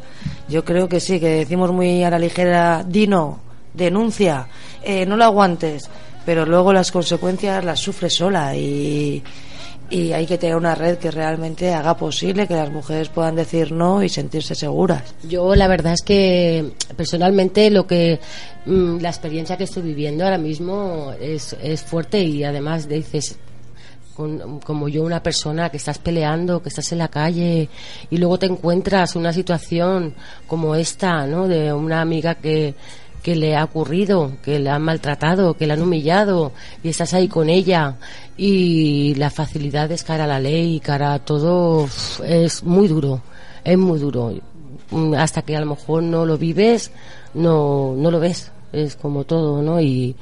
[0.49, 3.39] Yo creo que sí, que decimos muy a la ligera, Dino,
[3.73, 4.47] denuncia,
[4.83, 5.89] eh, no lo aguantes,
[6.27, 9.23] pero luego las consecuencias las sufre sola y,
[9.91, 13.71] y hay que tener una red que realmente haga posible que las mujeres puedan decir
[13.73, 15.03] no y sentirse seguras.
[15.29, 18.19] Yo la verdad es que personalmente lo que
[18.67, 23.39] mm, la experiencia que estoy viviendo ahora mismo es, es fuerte y además dices
[24.17, 27.69] con- como yo una persona que estás peleando, que estás en la calle
[28.11, 30.15] y luego te encuentras una situación
[30.47, 31.47] como esta, ¿no?
[31.49, 32.75] De una amiga que
[33.25, 37.27] que le ha ocurrido, que le han maltratado, que le han humillado y estás ahí
[37.27, 37.97] con ella
[38.37, 41.89] y la facilidad es cara a la ley, cara a todo
[42.23, 43.23] es muy duro,
[43.65, 44.35] es muy duro.
[45.17, 46.91] Hasta que a lo mejor no lo vives,
[47.33, 49.81] no, no lo ves, es como todo, ¿no?
[49.81, 50.15] Y,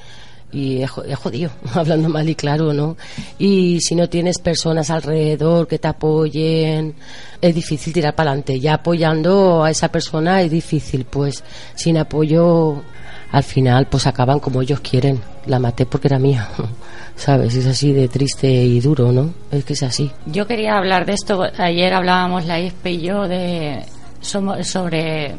[0.53, 2.97] y es jodido, hablando mal y claro, ¿no?
[3.37, 6.95] Y si no tienes personas alrededor que te apoyen,
[7.41, 8.61] es difícil tirar para adelante.
[8.61, 11.43] Ya apoyando a esa persona es difícil, pues
[11.75, 12.85] sin apoyo
[13.33, 15.21] al final pues acaban como ellos quieren.
[15.47, 16.49] La maté porque era mía,
[17.17, 17.55] ¿sabes?
[17.55, 19.35] Es así de triste y duro, ¿no?
[19.51, 20.13] Es que es así.
[20.27, 21.43] Yo quería hablar de esto.
[21.59, 23.85] Ayer hablábamos la ISP y yo de
[24.21, 25.35] sobre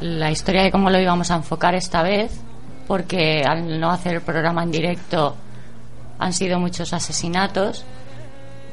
[0.00, 2.32] la historia de cómo lo íbamos a enfocar esta vez,
[2.86, 5.36] porque al no hacer el programa en directo
[6.18, 7.84] han sido muchos asesinatos.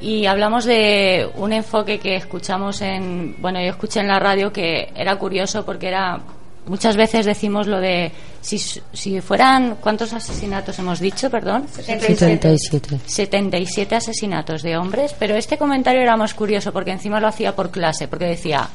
[0.02, 3.36] Y hablamos de un enfoque que escuchamos en.
[3.39, 6.20] Bueno, yo escuché en la radio que era curioso porque era.
[6.67, 8.12] Muchas veces decimos lo de.
[8.41, 9.78] Si, si fueran.
[9.80, 11.67] ¿Cuántos asesinatos hemos dicho, perdón?
[11.69, 12.99] 77.
[13.06, 17.69] 77 asesinatos de hombres, pero este comentario era más curioso porque encima lo hacía por
[17.69, 18.67] clase, porque decía,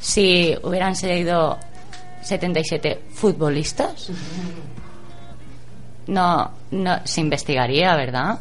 [0.00, 1.58] si hubieran sido
[2.22, 4.10] 77 futbolistas,
[6.06, 8.38] no, no se investigaría, ¿verdad?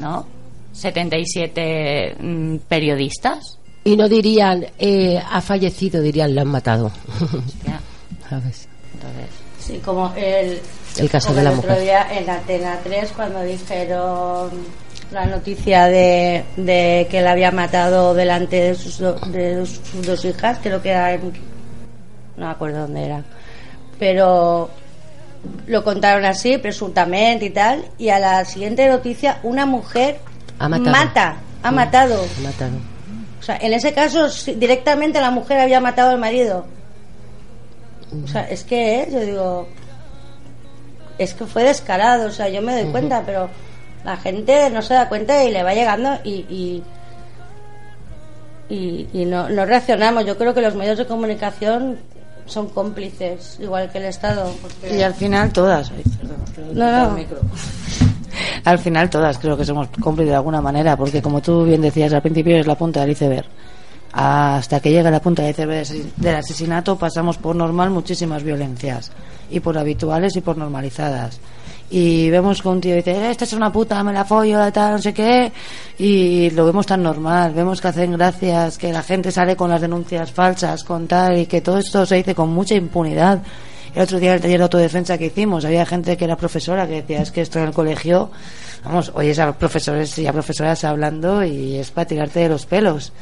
[0.00, 0.26] ¿No?
[0.72, 3.58] 77 mm, periodistas.
[3.82, 6.92] Y no dirían, eh, ha fallecido, dirían, lo han matado.
[8.30, 8.68] ¿Sabes?
[8.94, 9.26] Entonces,
[9.58, 10.58] Sí, como el,
[10.96, 11.82] El caso como de la el otro mujer.
[11.84, 14.50] día en Antena 3 cuando dijeron
[15.12, 20.24] la noticia de, de que la había matado delante de sus, do- de sus dos
[20.24, 21.32] hijas, creo que era en-
[22.36, 23.22] no me acuerdo dónde era,
[23.98, 24.70] pero
[25.66, 30.18] lo contaron así, presuntamente y tal, y a la siguiente noticia una mujer
[30.58, 30.90] Ha matado.
[30.90, 32.24] mata ha matado.
[32.38, 32.76] Ha matado.
[33.38, 36.64] O sea, en ese caso directamente la mujer había matado al marido.
[38.24, 39.08] O sea, es que, ¿eh?
[39.12, 39.68] yo digo,
[41.18, 43.48] es que fue descarado, o sea, yo me doy cuenta, pero
[44.04, 46.82] la gente no se da cuenta y le va llegando y, y,
[48.68, 50.24] y, y no, no reaccionamos.
[50.24, 51.98] Yo creo que los medios de comunicación
[52.46, 54.50] son cómplices, igual que el Estado.
[54.62, 55.90] porque- Y al final todas.
[55.90, 57.10] ay, perdón, No, no.
[57.12, 57.38] micro.
[58.64, 62.12] Al final todas creo que somos cómplices de alguna manera, porque como tú bien decías
[62.12, 63.46] al principio es la punta del iceberg.
[64.12, 69.12] Hasta que llega la punta iceberg del asesinato pasamos por normal muchísimas violencias,
[69.50, 71.38] y por habituales y por normalizadas.
[71.92, 74.92] Y vemos que un tío dice, "Eh, esta es una puta, me la follo, tal,
[74.92, 75.52] no sé qué,
[75.98, 79.80] y lo vemos tan normal, vemos que hacen gracias, que la gente sale con las
[79.80, 83.42] denuncias falsas, con tal, y que todo esto se dice con mucha impunidad.
[83.92, 86.86] El otro día en el taller de autodefensa que hicimos, había gente que era profesora
[86.86, 88.30] que decía, es que esto en el colegio,
[88.84, 93.12] vamos, oyes a profesores y a profesoras hablando y es para tirarte de los pelos.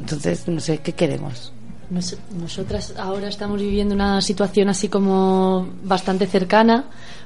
[0.00, 1.52] Entonces, no sé, ¿qué queremos?
[1.90, 6.84] Nos- nosotras ahora estamos viviendo una situación así como bastante cercana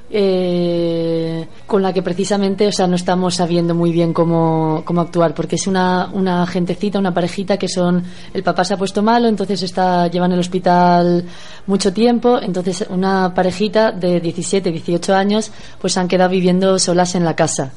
[0.09, 5.33] eh, con la que precisamente o sea no estamos sabiendo muy bien cómo, cómo actuar
[5.35, 9.27] porque es una, una gentecita una parejita que son el papá se ha puesto malo
[9.27, 11.25] entonces está lleva en el hospital
[11.67, 17.23] mucho tiempo entonces una parejita de 17 18 años pues han quedado viviendo solas en
[17.25, 17.71] la casa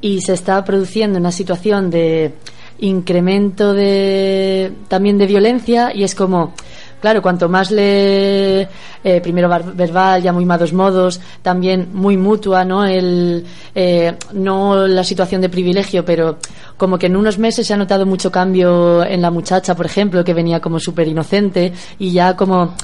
[0.00, 2.34] y se está produciendo una situación de
[2.80, 6.54] incremento de también de violencia y es como
[7.00, 12.84] claro cuanto más le eh, primero verbal ya muy malos modos también muy mutua no
[12.84, 16.38] el eh, no la situación de privilegio pero
[16.76, 20.24] como que en unos meses se ha notado mucho cambio en la muchacha por ejemplo
[20.24, 22.74] que venía como súper inocente y ya como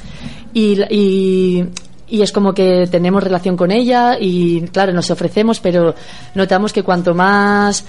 [0.53, 1.67] y, y
[2.09, 5.95] y es como que tenemos relación con ella y claro nos ofrecemos pero
[6.35, 7.85] notamos que cuanto más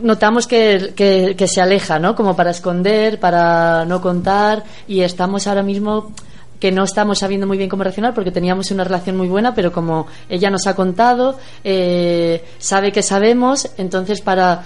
[0.00, 2.14] notamos que, que, se aleja, ¿no?
[2.14, 6.12] Como para esconder, para no contar y estamos ahora mismo
[6.60, 9.70] que no estamos sabiendo muy bien cómo reaccionar porque teníamos una relación muy buena, pero
[9.72, 14.62] como ella nos ha contado, eh, sabe que sabemos, entonces para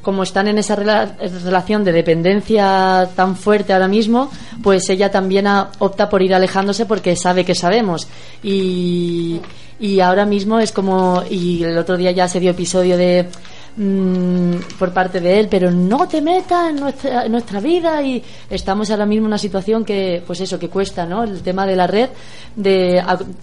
[0.00, 5.46] como están en esa rela- relación de dependencia tan fuerte ahora mismo, pues ella también
[5.46, 8.08] ha- opta por ir alejándose porque sabe que sabemos.
[8.42, 9.40] Y,
[9.78, 13.28] y ahora mismo es como, y el otro día ya se dio episodio de
[13.76, 18.22] mm, por parte de él, pero no te metas en nuestra, en nuestra vida y
[18.50, 21.24] estamos ahora mismo en una situación que, pues eso, que cuesta, ¿no?
[21.24, 22.10] El tema de la red,
[22.56, 23.02] de,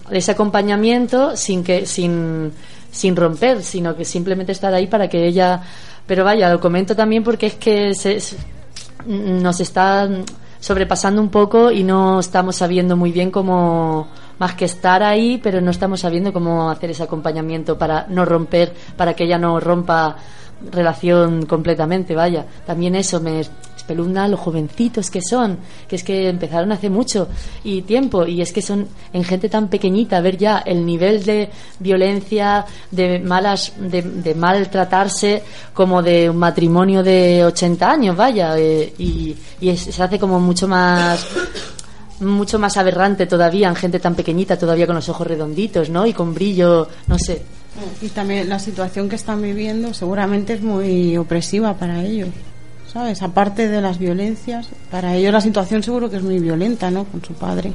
[0.09, 2.51] de ese acompañamiento sin que, sin,
[2.91, 5.61] sin romper, sino que simplemente estar ahí para que ella,
[6.05, 8.19] pero vaya, lo comento también porque es que se-
[9.07, 10.09] nos está
[10.59, 14.07] sobrepasando un poco y no estamos sabiendo muy bien cómo
[14.39, 18.73] más que estar ahí, pero no estamos sabiendo cómo hacer ese acompañamiento para no romper,
[18.97, 20.15] para que ella no rompa
[20.71, 22.45] relación completamente, vaya.
[22.65, 23.41] También eso me
[23.89, 27.27] espeluzna los jovencitos que son, que es que empezaron hace mucho
[27.63, 31.49] y tiempo y es que son en gente tan pequeñita ver ya el nivel de
[31.79, 35.41] violencia, de malas de, de maltratarse
[35.73, 40.67] como de un matrimonio de 80 años, vaya, eh, y, y se hace como mucho
[40.67, 41.25] más
[42.21, 46.05] mucho más aberrante todavía en gente tan pequeñita, todavía con los ojos redonditos, ¿no?
[46.05, 47.41] Y con brillo, no sé.
[48.01, 52.29] Y también la situación que están viviendo seguramente es muy opresiva para ellos,
[52.91, 53.21] ¿sabes?
[53.21, 57.05] Aparte de las violencias, para ellos la situación seguro que es muy violenta, ¿no?
[57.05, 57.71] Con su padre.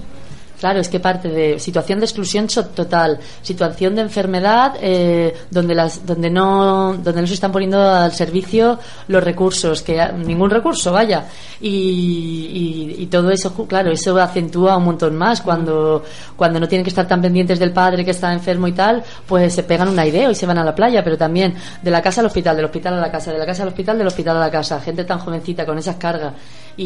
[0.65, 6.07] Claro, es que parte de situación de exclusión total, situación de enfermedad eh, donde las
[6.07, 11.27] donde no donde no se están poniendo al servicio los recursos, que ningún recurso, vaya.
[11.61, 16.03] Y, y- y todo eso, claro, eso acentúa un montón más cuando
[16.35, 19.53] cuando no tienen que estar tan pendientes del padre que está enfermo y tal, pues
[19.55, 22.23] se pegan una idea y se van a la playa, pero también de la casa
[22.23, 24.41] al hospital, del hospital a la casa, de la casa al hospital, del hospital a
[24.41, 26.33] la casa, gente tan jovencita con esas cargas
[26.75, 26.85] y,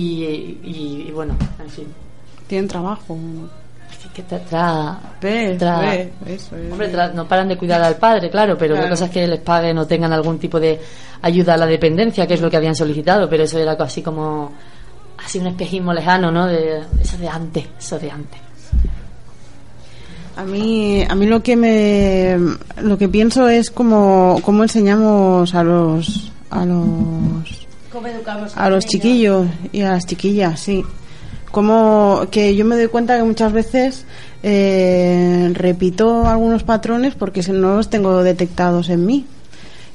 [0.64, 1.86] y- y bueno, en fin.
[2.48, 3.14] Tienen trabajo.
[4.18, 6.72] Que tra- tra- Ves, tra- ves, eso es.
[6.72, 8.86] Hombre, tra- no paran de cuidar al padre, claro, pero Claro.
[8.88, 10.80] la cosa es que les paguen o tengan algún tipo de
[11.22, 14.52] ayuda a la dependencia, que es lo que habían solicitado, pero eso era así como
[15.24, 16.46] así un espejismo lejano, ¿no?
[16.48, 18.40] De, eso de antes, eso de antes.
[20.36, 22.36] A mí, a mí lo que me,
[22.82, 28.84] lo que pienso es como, cómo enseñamos a los, a los, ¿Cómo educamos a los
[28.84, 28.90] niños?
[28.90, 30.84] chiquillos y a las chiquillas, sí.
[31.58, 34.04] Como que yo me doy cuenta que muchas veces
[34.44, 39.26] eh, repito algunos patrones porque no los tengo detectados en mí.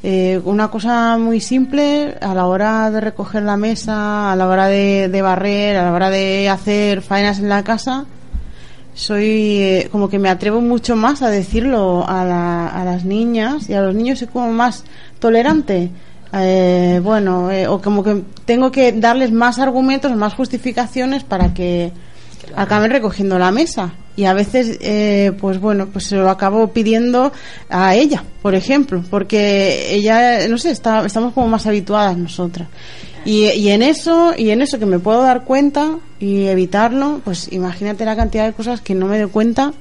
[0.04, 4.68] Eh, una cosa muy simple a la hora de recoger la mesa, a la hora
[4.68, 8.04] de, de barrer, a la hora de hacer faenas en la casa,
[8.94, 9.26] soy
[9.62, 13.74] eh, como que me atrevo mucho más a decirlo a, la- a las niñas y
[13.74, 14.84] a los niños soy como más
[15.20, 15.92] tolerante
[16.36, 21.92] eh, bueno, eh, o como que tengo que darles más argumentos, más justificaciones para que
[22.56, 23.94] acaben recogiendo la mesa.
[24.16, 27.32] Y a veces, eh, pues bueno, pues se lo acabo pidiendo
[27.70, 32.68] a ella, por ejemplo, porque ella, no sé, está, estamos como más habituadas nosotras.
[33.26, 37.52] Y, y en eso, y en eso que me puedo dar cuenta y evitarlo, pues
[37.52, 39.74] imagínate la cantidad de cosas que no me doy cuenta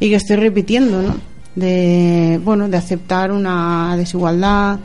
[0.00, 1.14] y que estoy repitiendo, ¿no?
[1.54, 4.78] De, bueno, de aceptar una desigualdad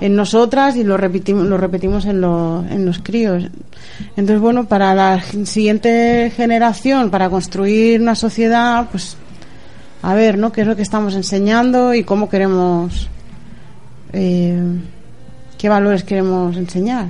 [0.00, 3.44] en nosotras y lo repetimos, lo repetimos en, los en los críos.
[4.16, 9.16] Entonces, bueno, para la siguiente generación, para construir una sociedad, pues,
[10.02, 10.52] a ver, ¿no?
[10.52, 13.08] ¿Qué es lo que estamos enseñando y cómo queremos,
[14.12, 14.62] eh,
[15.56, 17.08] qué valores queremos enseñar?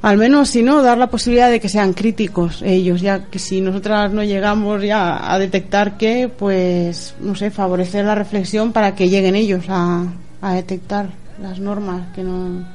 [0.00, 3.60] Al menos, si no, dar la posibilidad de que sean críticos ellos, ya que si
[3.60, 9.08] nosotras no llegamos ya a detectar qué, pues, no sé, favorecer la reflexión para que
[9.08, 10.04] lleguen ellos a,
[10.40, 11.08] a detectar
[11.40, 12.66] las normas que no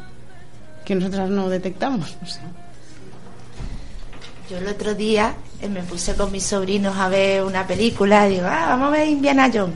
[0.86, 2.18] que nosotras no detectamos.
[2.22, 2.40] no sé.
[4.50, 8.36] Yo el otro día eh, me puse con mis sobrinos a ver una película y
[8.36, 9.76] digo, ah, vamos a ver Indiana Jones.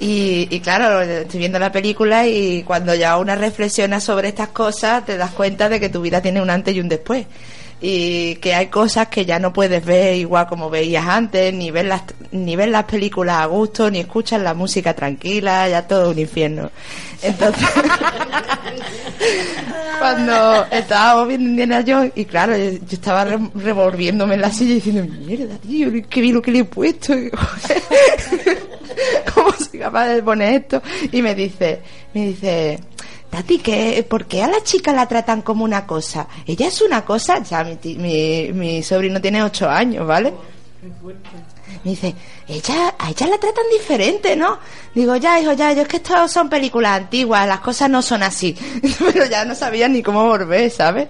[0.00, 5.06] Y, y claro, estoy viendo la película y cuando ya una reflexiona sobre estas cosas
[5.06, 7.26] te das cuenta de que tu vida tiene un antes y un después.
[7.86, 11.84] Y que hay cosas que ya no puedes ver igual como veías antes, ni ver
[11.84, 12.00] las,
[12.32, 16.70] ni ver las películas a gusto, ni escuchas la música tranquila, ya todo un infierno.
[17.20, 17.68] Entonces,
[19.98, 25.04] cuando estábamos viendo Indiana Jones, y claro, yo, estaba re- revolviéndome en la silla diciendo,
[25.26, 27.12] mierda, tío, qué bien lo que le he puesto.
[29.34, 30.82] ¿Cómo soy capaz de poner esto?
[31.12, 31.80] Y me dice,
[32.14, 32.78] me dice,
[33.34, 36.28] Tati, ¿qué, ¿por qué a la chica la tratan como una cosa?
[36.46, 40.32] Ella es una cosa, ya mi, mi, mi sobrino tiene ocho años, ¿vale?
[41.82, 42.14] Me dice,
[42.46, 44.60] ella, a ella la tratan diferente, ¿no?
[44.94, 48.22] Digo, ya, hijo, ya, yo es que esto son películas antiguas, las cosas no son
[48.22, 48.56] así.
[49.12, 51.08] Pero ya no sabía ni cómo volver, ¿sabes?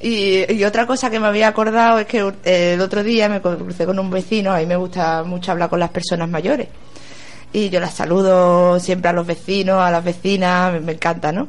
[0.00, 3.42] Y, y otra cosa que me había acordado es que eh, el otro día me
[3.42, 6.68] crucé con un vecino, a mí me gusta mucho hablar con las personas mayores.
[7.52, 11.48] Y yo las saludo siempre a los vecinos, a las vecinas, me, me encanta, ¿no?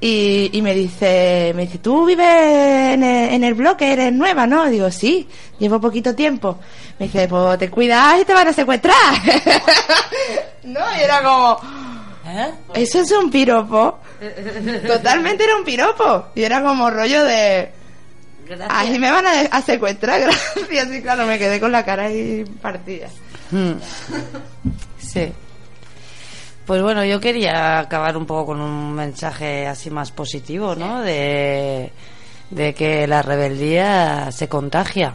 [0.00, 3.92] Y, y me dice, me dice, ¿tú vives en el, en el bloque?
[3.92, 4.66] ¿Eres nueva, no?
[4.66, 5.28] Digo, sí,
[5.58, 6.58] llevo poquito tiempo.
[6.98, 8.94] Me dice, pues te cuidas y te van a secuestrar.
[10.64, 11.58] no, y era como,
[12.74, 13.98] eso es un piropo.
[14.86, 16.26] Totalmente era un piropo.
[16.34, 17.70] Y era como rollo de,
[18.68, 20.20] ahí me van a, a secuestrar,
[20.56, 20.92] gracias.
[20.92, 23.08] Y claro, me quedé con la cara ahí partida.
[23.50, 23.72] Mm.
[25.14, 25.32] Sí.
[26.66, 31.02] Pues bueno, yo quería acabar un poco con un mensaje así más positivo, ¿no?
[31.02, 31.92] De,
[32.50, 35.14] de que la rebeldía se contagia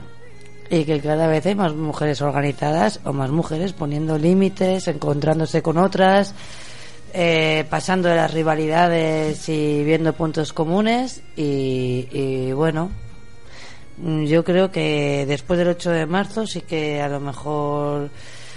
[0.70, 5.80] y que cada vez hay más mujeres organizadas o más mujeres poniendo límites, encontrándose con
[5.80, 6.36] otras,
[7.14, 12.91] eh, pasando de las rivalidades y viendo puntos comunes y, y bueno,
[13.97, 18.12] yo creo que después del 8 de marzo sí que a lo mejor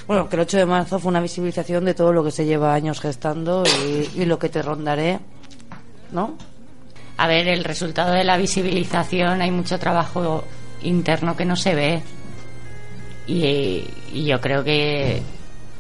[0.07, 2.75] bueno, que el 8 de marzo fue una visibilización de todo lo que se lleva
[2.75, 3.63] años gestando
[4.15, 5.21] y, lo que te rondaré,
[6.11, 6.37] ¿no?
[7.17, 10.45] A ver, el resultado de la visibilización, hay mucho trabajo
[10.83, 12.03] interno que no se ve.
[13.27, 13.85] Y,
[14.27, 15.23] yo creo que,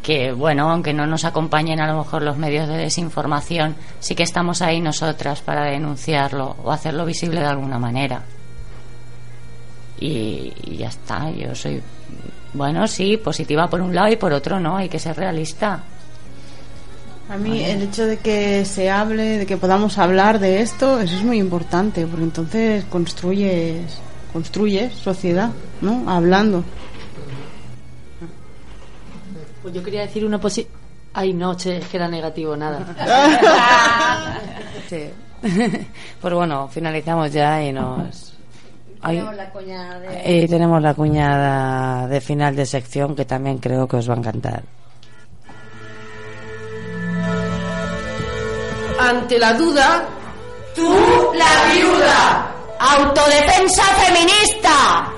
[0.02, 4.22] que, bueno, aunque no nos acompañen a lo mejor los medios de desinformación, sí que
[4.22, 8.22] estamos ahí nosotras para denunciarlo o hacerlo visible de alguna manera.
[9.98, 11.80] Y ya está, yo soy,
[12.55, 15.82] bueno, sí, positiva por un lado y por otro no, hay que ser realista.
[17.28, 21.16] A mí el hecho de que se hable, de que podamos hablar de esto, eso
[21.16, 23.98] es muy importante, porque entonces construyes,
[24.32, 25.50] construyes sociedad,
[25.80, 26.05] ¿no?
[26.07, 26.62] Hablando.
[29.62, 30.66] Pues yo quería decir una posi...
[31.14, 32.84] Ay, no, che, es que era negativo, nada.
[34.90, 35.09] Sí.
[36.20, 38.34] pues bueno, finalizamos ya y nos...
[39.03, 40.32] Tenemos la cuña de...
[40.32, 44.18] y tenemos la cuñada de final de sección que también creo que os va a
[44.18, 44.62] encantar.
[49.00, 50.09] Ante la duda,
[50.74, 52.50] ¡Tú, la viuda!
[52.78, 55.12] ¡Autodefensa feminista!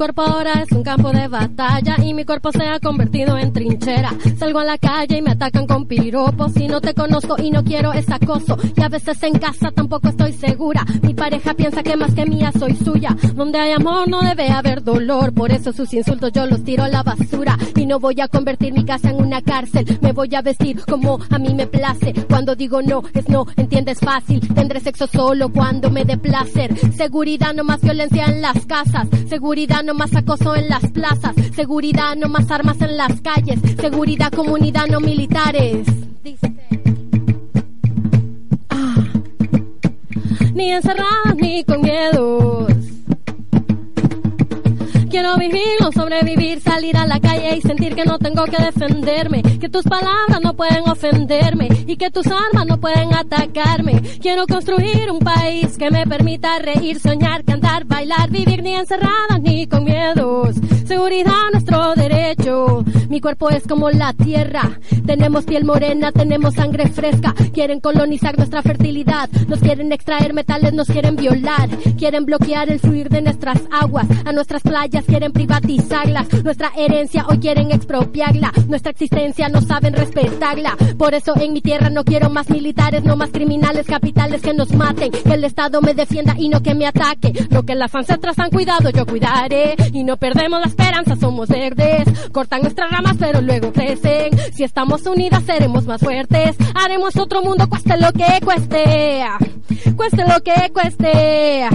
[0.00, 4.10] Cuerpo ahora es un campo de batalla y mi cuerpo se ha convertido en trinchera.
[4.38, 6.54] Salgo a la calle y me atacan con piropos.
[6.54, 8.56] Si no te conozco y no quiero es acoso.
[8.74, 10.86] Y a veces en casa tampoco estoy segura.
[11.02, 13.14] Mi pareja piensa que más que mía soy suya.
[13.34, 15.34] Donde hay amor no debe haber dolor.
[15.34, 17.58] Por eso sus insultos yo los tiro a la basura.
[17.76, 19.98] Y no voy a convertir mi casa en una cárcel.
[20.00, 22.14] Me voy a vestir como a mí me place.
[22.26, 24.40] Cuando digo no, es no, entiendes fácil.
[24.54, 26.74] Tendré sexo solo cuando me dé placer.
[26.96, 29.06] Seguridad, no más violencia en las casas.
[29.28, 31.34] Seguridad, no más acoso en las plazas.
[31.54, 33.58] Seguridad, no más armas en las calles.
[33.80, 35.86] Seguridad, comunidad, no militares.
[38.68, 38.94] Ah.
[40.54, 42.79] Ni encerradas ni con miedos.
[45.10, 49.42] Quiero vivir, no sobrevivir, salir a la calle y sentir que no tengo que defenderme,
[49.42, 54.00] que tus palabras no pueden ofenderme y que tus armas no pueden atacarme.
[54.22, 59.66] Quiero construir un país que me permita reír, soñar, cantar, bailar, vivir ni encerrada ni
[59.66, 60.54] con miedos.
[60.86, 62.84] Seguridad, nuestro derecho.
[63.08, 64.78] Mi cuerpo es como la tierra.
[65.06, 67.34] Tenemos piel morena, tenemos sangre fresca.
[67.52, 69.28] Quieren colonizar nuestra fertilidad.
[69.48, 71.68] Nos quieren extraer metales, nos quieren violar.
[71.98, 74.06] Quieren bloquear el fluir de nuestras aguas.
[74.24, 76.26] A nuestras playas quieren privatizarlas.
[76.44, 78.52] Nuestra herencia hoy quieren expropiarla.
[78.68, 80.76] Nuestra existencia no saben respetarla.
[80.98, 84.72] Por eso en mi tierra no quiero más militares, no más criminales capitales que nos
[84.72, 85.10] maten.
[85.12, 87.32] Que el Estado me defienda y no que me ataque.
[87.50, 89.76] Lo que las ancestras han cuidado yo cuidaré.
[89.92, 92.08] Y no perdemos la esperanza, somos verdes.
[92.32, 94.30] Cortan nuestras ramas pero luego crecen.
[94.54, 96.56] Si estamos unidas seremos más fuertes.
[96.74, 99.24] Haremos otro mundo cueste lo que cueste.
[99.96, 101.68] Cueste lo que cueste.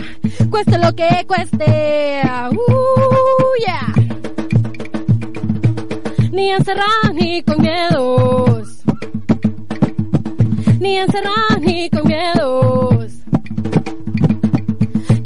[0.49, 2.21] Cueste lo que cueste.
[2.51, 3.14] Uh,
[3.65, 3.93] yeah.
[6.31, 8.83] Ni encerrar ni con miedos.
[10.79, 13.14] Ni encerrar ni con miedos.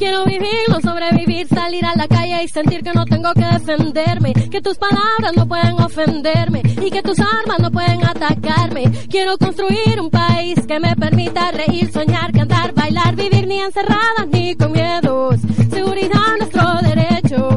[0.10, 4.34] Quiero vivir, no sobrevivir, salir a la calle y sentir que no tengo que defenderme,
[4.34, 8.92] que tus palabras no pueden ofenderme y que tus armas no pueden atacarme.
[9.08, 14.56] Quiero construir un país que me permita reír, soñar, cantar, bailar, vivir ni encerrada ni
[14.56, 15.42] con miedos.
[15.70, 17.50] Seguridad, nuestro derecho.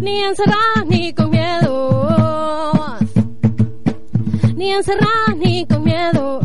[0.00, 2.98] Ni encerrada ni con miedos.
[4.56, 6.43] Ni encerrada ni con miedos.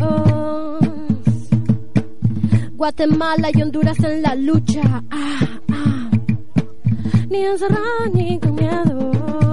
[2.80, 4.80] Guatemala y Honduras en la lucha.
[5.10, 6.10] Ah, ah.
[7.28, 9.49] Ni encerrada ni con miedo.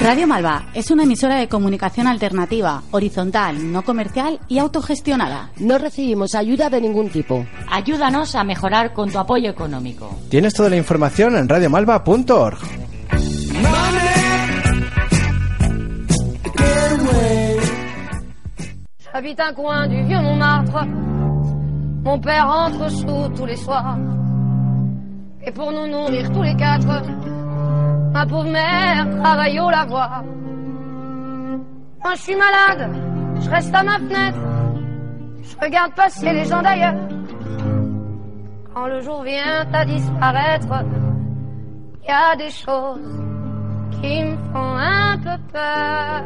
[0.00, 5.50] Radio Malva es una emisora de comunicación alternativa, horizontal, no comercial y autogestionada.
[5.58, 7.44] No recibimos ayuda de ningún tipo.
[7.70, 10.16] Ayúdanos a mejorar con tu apoyo económico.
[10.30, 12.58] Tienes toda la información en radiomalva.org.
[19.12, 20.86] J'habite un coin du vieux Montmartre.
[22.04, 23.98] Mon père rentre sous tous les soirs.
[25.44, 27.02] Et pour nous nourrir tous les quatre,
[28.12, 30.22] ma pauvre mère travaille au lavoir.
[32.02, 32.90] Moi je suis malade,
[33.40, 34.38] je reste à ma fenêtre.
[35.42, 36.94] Je regarde passer les gens d'ailleurs.
[38.74, 40.84] Quand le jour vient à disparaître,
[42.02, 43.22] il y a des choses
[44.00, 46.22] qui me font un peu peur.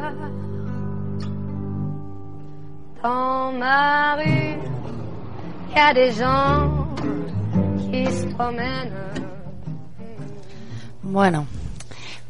[3.01, 4.57] Dans ma rue,
[5.69, 6.87] il y a des gens
[7.79, 8.93] qui se promènent.
[11.03, 11.45] Bueno,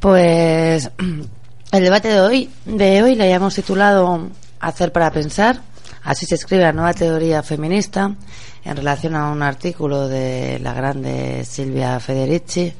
[0.03, 0.91] pues
[1.71, 4.27] el debate de hoy, de hoy le hayamos titulado
[4.59, 5.61] Hacer para pensar.
[6.03, 8.13] Así se escribe la nueva teoría feminista
[8.65, 12.73] en relación a un artículo de la grande Silvia Federici.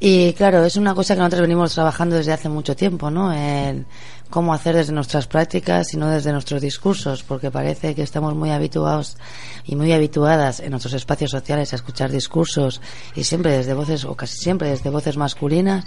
[0.00, 3.30] Y claro, es una cosa que nosotros venimos trabajando desde hace mucho tiempo, ¿no?
[3.30, 3.84] En
[4.30, 8.50] cómo hacer desde nuestras prácticas y no desde nuestros discursos, porque parece que estamos muy
[8.50, 9.16] habituados
[9.64, 12.80] y muy habituadas en nuestros espacios sociales a escuchar discursos
[13.14, 15.84] y siempre desde voces, o casi siempre desde voces masculinas,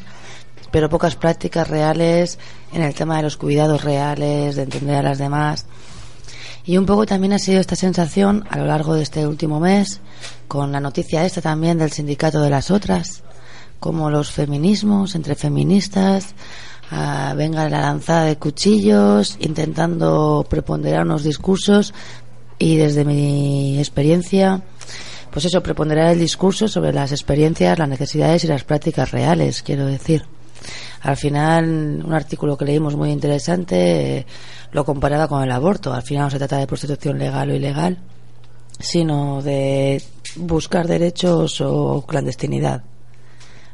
[0.72, 2.40] pero pocas prácticas reales
[2.74, 5.66] en el tema de los cuidados reales, de entender a las demás.
[6.66, 10.02] Y un poco también ha sido esta sensación a lo largo de este último mes,
[10.48, 13.24] con la noticia esta también del sindicato de las otras,
[13.80, 16.36] como los feminismos entre feministas,
[16.92, 21.94] ah, venga la lanzada de cuchillos, intentando preponderar unos discursos
[22.60, 24.62] y desde mi experiencia,
[25.32, 29.86] pues eso, preponderar el discurso sobre las experiencias, las necesidades y las prácticas reales, quiero
[29.86, 30.24] decir.
[31.02, 34.26] Al final, un artículo que leímos muy interesante eh,
[34.72, 35.94] lo comparaba con el aborto.
[35.94, 37.98] Al final no se trata de prostitución legal o ilegal,
[38.80, 40.02] sino de
[40.36, 42.84] buscar derechos o clandestinidad.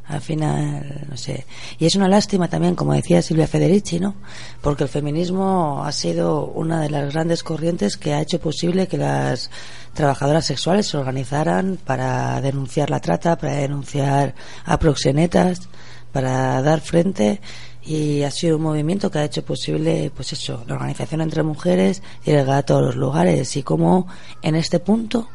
[0.06, 1.46] Al final, no sé.
[1.80, 4.16] Y es una lástima también, como decía Silvia Federici, ¿no?
[4.62, 8.98] Porque el feminismo ha sido una de las grandes corrientes que ha hecho posible que
[8.98, 9.50] las
[9.94, 14.36] trabajadoras sexuales se organizaran para denunciar la trata, para denunciar
[14.66, 15.70] a proxenetas,
[16.12, 17.40] para dar frente
[17.86, 22.02] y ha sido un movimiento que ha hecho posible, pues eso, la organización entre mujeres
[22.26, 24.08] y llegar a todos los lugares y como
[24.42, 25.28] en este punto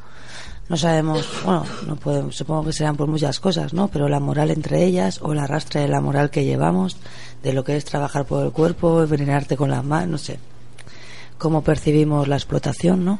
[0.68, 3.88] no sabemos, bueno, no podemos, supongo que serán por muchas cosas, ¿no?
[3.88, 6.96] Pero la moral entre ellas o el arrastre de la moral que llevamos,
[7.42, 10.38] de lo que es trabajar por el cuerpo, envenenarte con las manos, no sé.
[11.38, 13.18] Cómo percibimos la explotación, ¿no?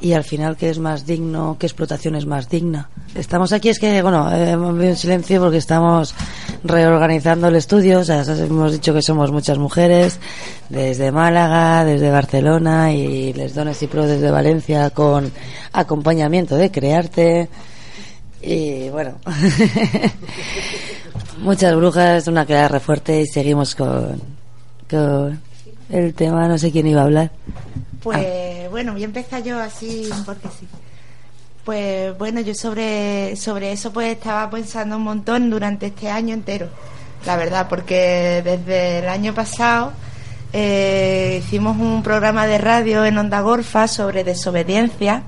[0.00, 2.88] y al final qué es más digno, qué explotación es más digna.
[3.14, 4.28] Estamos aquí, es que, bueno,
[4.72, 6.14] vivido en silencio porque estamos
[6.64, 10.18] reorganizando el estudio, o sea, hemos dicho que somos muchas mujeres,
[10.68, 15.30] desde Málaga, desde Barcelona y Les Dones y Pro desde Valencia con
[15.72, 17.48] acompañamiento de Crearte.
[18.40, 19.16] Y bueno,
[21.40, 24.20] muchas brujas, una clara fuerte y seguimos con,
[24.88, 25.40] con
[25.90, 27.30] el tema, no sé quién iba a hablar.
[28.02, 30.66] Pues bueno, voy a yo así porque sí.
[31.68, 36.70] Pues bueno, yo sobre, sobre eso pues estaba pensando un montón durante este año entero,
[37.26, 39.92] la verdad, porque desde el año pasado
[40.54, 45.24] eh, hicimos un programa de radio en Onda Gorfa sobre desobediencia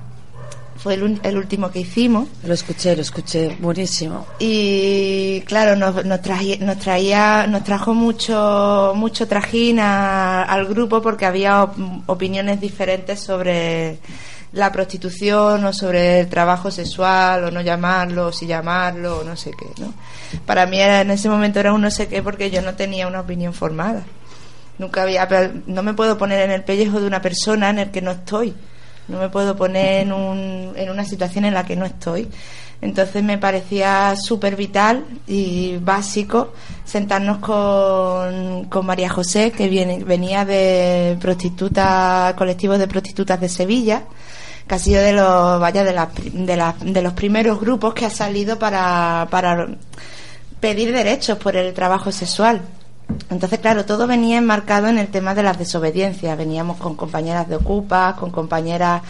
[0.77, 2.27] fue el, último que hicimos.
[2.43, 4.25] Lo escuché, lo escuché, buenísimo.
[4.39, 11.27] Y claro, nos, nos, traía, nos, traía, nos trajo mucho, mucho trajín al grupo porque
[11.27, 11.67] había
[12.07, 13.99] opiniones diferentes sobre
[14.53, 19.35] la prostitución o sobre el trabajo sexual o no llamarlo, o si llamarlo o no
[19.35, 19.93] sé qué, ¿no?
[20.45, 23.21] Para mí en ese momento era un no sé qué porque yo no tenía una
[23.21, 24.03] opinión formada.
[24.77, 25.27] Nunca había,
[25.67, 28.55] no me puedo poner en el pellejo de una persona en el que no estoy
[29.11, 32.29] no me puedo poner en, un, en una situación en la que no estoy.
[32.81, 40.45] Entonces me parecía súper vital y básico sentarnos con, con María José, que viene, venía
[40.45, 44.03] de prostitutas, colectivos de prostitutas de Sevilla,
[44.67, 45.93] que ha de los, vaya, de,
[46.33, 49.67] de, de los primeros grupos que ha salido para, para
[50.59, 52.61] pedir derechos por el trabajo sexual.
[53.29, 56.37] Entonces, claro, todo venía enmarcado en el tema de las desobediencias.
[56.37, 59.01] Veníamos con compañeras de ocupas, con compañeras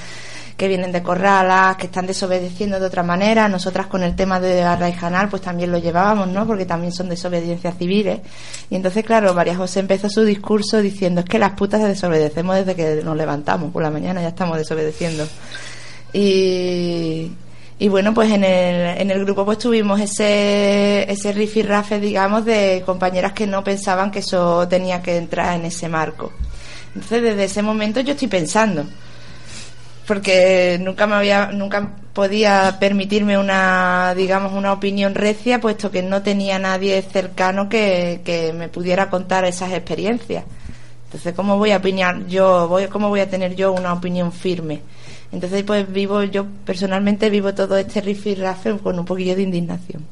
[0.62, 3.50] que vienen de corralas, que están desobedeciendo de otra manera.
[3.50, 6.46] Nosotras con el tema de Arraijanal, pues también lo llevábamos, ¿no?
[6.46, 8.20] Porque también son desobediencias civiles.
[8.70, 12.76] Y entonces, claro, María José empezó su discurso diciendo es que las putas desobedecemos desde
[12.76, 15.28] que nos levantamos por la mañana, ya estamos desobedeciendo.
[16.14, 17.32] Y,
[17.80, 22.84] y bueno, pues en el, en el grupo pues tuvimos ese, ese rifirrafe, digamos, de
[22.86, 26.32] compañeras que no pensaban que eso tenía que entrar en ese marco.
[26.94, 28.86] Entonces, desde ese momento yo estoy pensando,
[30.12, 36.22] porque nunca me había, nunca podía permitirme una, digamos, una opinión recia, puesto que no
[36.22, 40.44] tenía nadie cercano que, que me pudiera contar esas experiencias.
[41.06, 44.82] Entonces, ¿cómo voy a opinar yo, voy, cómo voy a tener yo una opinión firme?
[45.32, 50.06] Entonces, pues vivo, yo personalmente vivo todo este rifirrafe con un poquillo de indignación.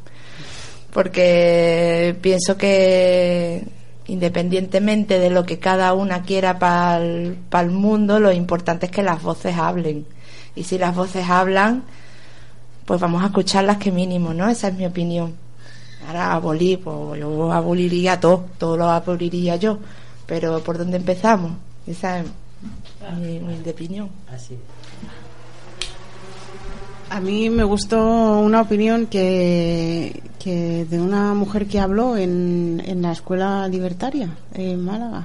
[0.94, 3.66] Porque pienso que
[4.10, 9.22] independientemente de lo que cada una quiera para el mundo, lo importante es que las
[9.22, 10.06] voces hablen.
[10.56, 11.84] Y si las voces hablan,
[12.86, 14.50] pues vamos a escucharlas que mínimo, ¿no?
[14.50, 15.36] Esa es mi opinión.
[16.08, 19.78] Ahora abolir, pues yo aboliría todo, todo lo aboliría yo.
[20.26, 21.52] Pero ¿por dónde empezamos?
[21.86, 22.26] Esa es
[23.20, 24.10] mi, mi opinión.
[24.34, 24.58] Así
[27.10, 33.02] a mí me gustó una opinión que, que de una mujer que habló en, en
[33.02, 35.24] la escuela libertaria en Málaga,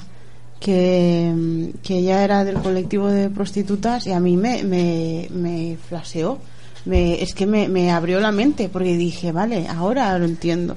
[0.61, 6.39] que, que ella era del colectivo de prostitutas y a mí me, me, me flaseó.
[6.87, 10.77] Me, es que me, me abrió la mente porque dije, vale, ahora lo entiendo.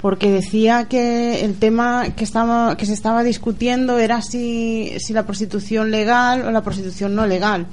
[0.00, 5.24] Porque decía que el tema que, estaba, que se estaba discutiendo era si, si la
[5.24, 7.66] prostitución legal o la prostitución no legal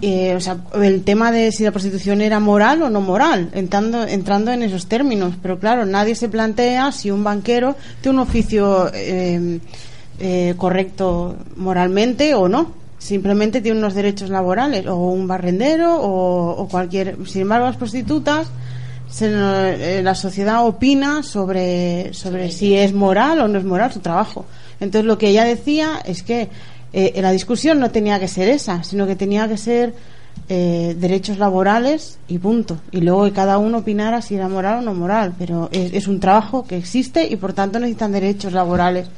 [0.00, 4.06] eh, o sea, el tema de si la prostitución era moral o no moral, entrando,
[4.06, 5.34] entrando en esos términos.
[5.40, 9.60] Pero claro, nadie se plantea si un banquero tiene un oficio eh,
[10.18, 12.72] eh, correcto moralmente o no.
[12.98, 17.18] Simplemente tiene unos derechos laborales, o un barrendero, o, cualquier.
[17.26, 18.48] Sin embargo, las prostitutas,
[19.20, 24.46] la sociedad opina sobre, sobre si es moral o no es moral su trabajo.
[24.80, 26.48] Entonces, lo que ella decía es que
[26.96, 29.92] eh, la discusión no tenía que ser esa, sino que tenía que ser
[30.48, 32.78] eh, derechos laborales y punto.
[32.92, 35.34] Y luego que cada uno opinara si era moral o no moral.
[35.36, 39.08] Pero es, un trabajo que existe y por tanto necesitan derechos laborales.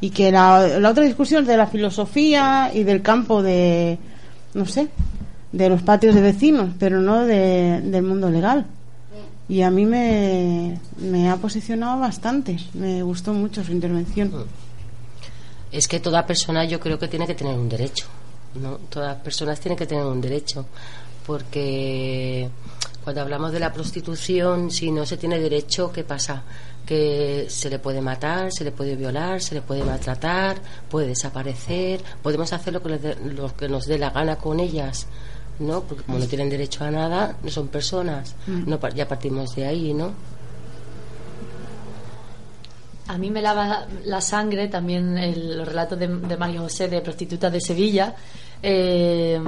[0.00, 3.98] Y que la, la otra discusión es de la filosofía y del campo de,
[4.54, 4.88] no sé,
[5.52, 8.64] de los patios de vecinos, pero no de, del mundo legal.
[9.50, 10.78] Y a mí me
[11.28, 12.56] ha posicionado bastante.
[12.72, 14.32] Me gustó mucho su intervención.
[15.72, 18.06] Es que toda persona yo creo que tiene que tener un derecho.
[18.54, 18.76] ¿no?
[18.90, 20.64] Todas las personas tienen que tener un derecho.
[21.26, 22.48] Porque
[23.04, 26.42] cuando hablamos de la prostitución, si no se tiene derecho, ¿qué pasa?
[26.86, 30.56] Que se le puede matar, se le puede violar, se le puede maltratar,
[30.90, 34.58] puede desaparecer, podemos hacer lo que, les dé- lo que nos dé la gana con
[34.60, 35.06] ellas.
[35.58, 35.82] ¿no?
[35.82, 38.34] Porque como no tienen derecho a nada, no son personas.
[38.46, 38.68] Mm.
[38.70, 40.12] No, ya partimos de ahí, ¿no?
[43.08, 47.00] A mí me lava la sangre también el, los relatos de, de Mario José de
[47.00, 48.14] prostitutas de Sevilla.
[48.62, 49.40] eh,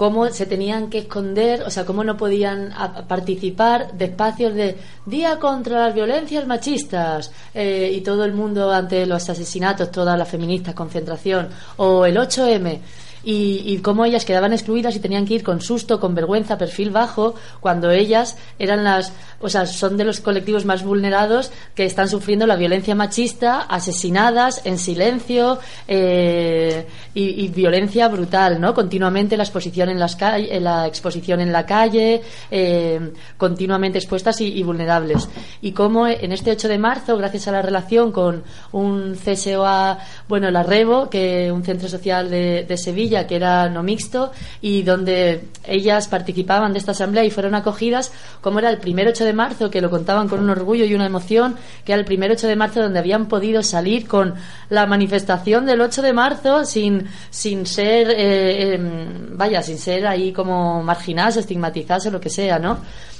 [0.00, 2.72] cómo se tenían que esconder, o sea, cómo no podían
[3.06, 9.04] participar de espacios de Día contra las violencias machistas eh, y todo el mundo ante
[9.04, 12.78] los asesinatos, todas las feministas, concentración, o el 8M.
[13.22, 16.90] Y, y cómo ellas quedaban excluidas y tenían que ir con susto, con vergüenza, perfil
[16.90, 22.08] bajo, cuando ellas eran las, o sea, son de los colectivos más vulnerados que están
[22.08, 25.58] sufriendo la violencia machista, asesinadas en silencio
[25.88, 28.74] eh, y, violencia brutal, ¿no?
[28.74, 34.62] Continuamente la exposición en las calle, la exposición en la calle, eh, continuamente expuestas y,
[34.62, 35.28] vulnerables.
[35.62, 39.98] Y cómo en este 8 de marzo, gracias a la relación con un CSOA,
[40.28, 44.82] bueno, la Rebo, que un centro social de, de Sevilla que era no mixto y
[44.82, 49.32] donde ellas participaban de esta asamblea y fueron acogidas, como era el primer 8 de
[49.32, 52.46] marzo, que lo contaban con un orgullo y una emoción, que era el primer 8
[52.46, 54.34] de marzo donde habían podido salir con
[54.68, 60.32] la manifestación del 8 de marzo sin, sin ser, eh, em, vaya, sin ser ahí
[60.32, 62.78] como marginadas, estigmatizadas o lo que sea, ¿no?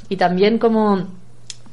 [0.08, 1.20] Y también como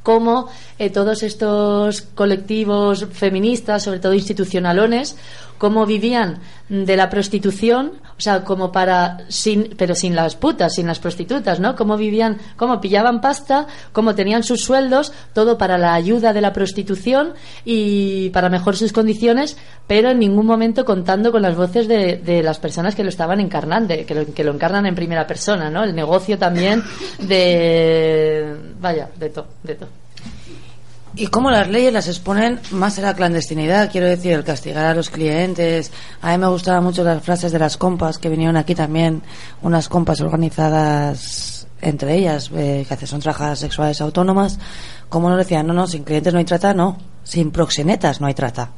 [0.07, 0.47] cómo
[0.79, 5.17] eh, todos estos colectivos feministas, sobre todo institucionalones,
[5.57, 6.39] cómo vivían
[6.69, 11.59] de la prostitución, o sea, como para, sin, pero sin las putas, sin las prostitutas,
[11.59, 11.75] ¿no?
[11.75, 16.51] Cómo vivían, cómo pillaban pasta, cómo tenían sus sueldos, todo para la ayuda de la
[16.51, 17.33] prostitución
[17.63, 22.43] y para mejorar sus condiciones, pero en ningún momento contando con las voces de, de
[22.43, 25.83] las personas que lo estaban encarnando, que lo, que lo encarnan en primera persona, ¿no?
[25.83, 26.83] El negocio también
[27.19, 30.06] de, vaya, de todo, de todo.
[31.19, 34.93] Y cómo las leyes las exponen más a la clandestinidad, quiero decir, el castigar a
[34.93, 35.91] los clientes.
[36.21, 39.23] A mí me gustaban mucho las frases de las compas que vinieron aquí también,
[39.63, 44.59] unas compas organizadas entre ellas, eh, que son trabajadoras sexuales autónomas,
[45.09, 48.33] como nos decían, no, no, sin clientes no hay trata, no, sin proxenetas no hay
[48.35, 48.71] trata.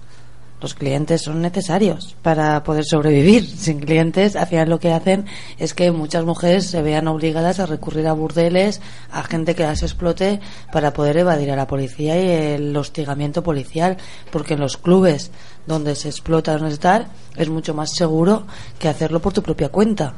[0.61, 3.45] Los clientes son necesarios para poder sobrevivir.
[3.57, 5.25] Sin clientes, al final lo que hacen
[5.57, 8.81] es que muchas mujeres se vean obligadas a recurrir a burdeles,
[9.11, 10.41] a gente que las explote
[10.73, 13.97] para poder evadir a la policía y el hostigamiento policial,
[14.31, 15.31] porque en los clubes
[15.65, 17.07] donde se explota donde estar
[17.37, 18.45] es mucho más seguro
[18.79, 20.13] que hacerlo por tu propia cuenta.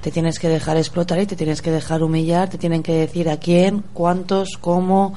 [0.00, 3.28] Te tienes que dejar explotar y te tienes que dejar humillar, te tienen que decir
[3.28, 5.14] a quién, cuántos, cómo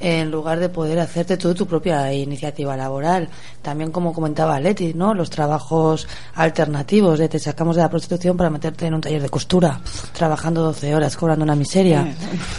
[0.00, 3.28] en lugar de poder hacerte tú tu propia iniciativa laboral.
[3.62, 5.14] También, como comentaba Leti, ¿no?
[5.14, 9.28] Los trabajos alternativos de te sacamos de la prostitución para meterte en un taller de
[9.28, 9.80] costura,
[10.12, 12.14] trabajando 12 horas, cobrando una miseria.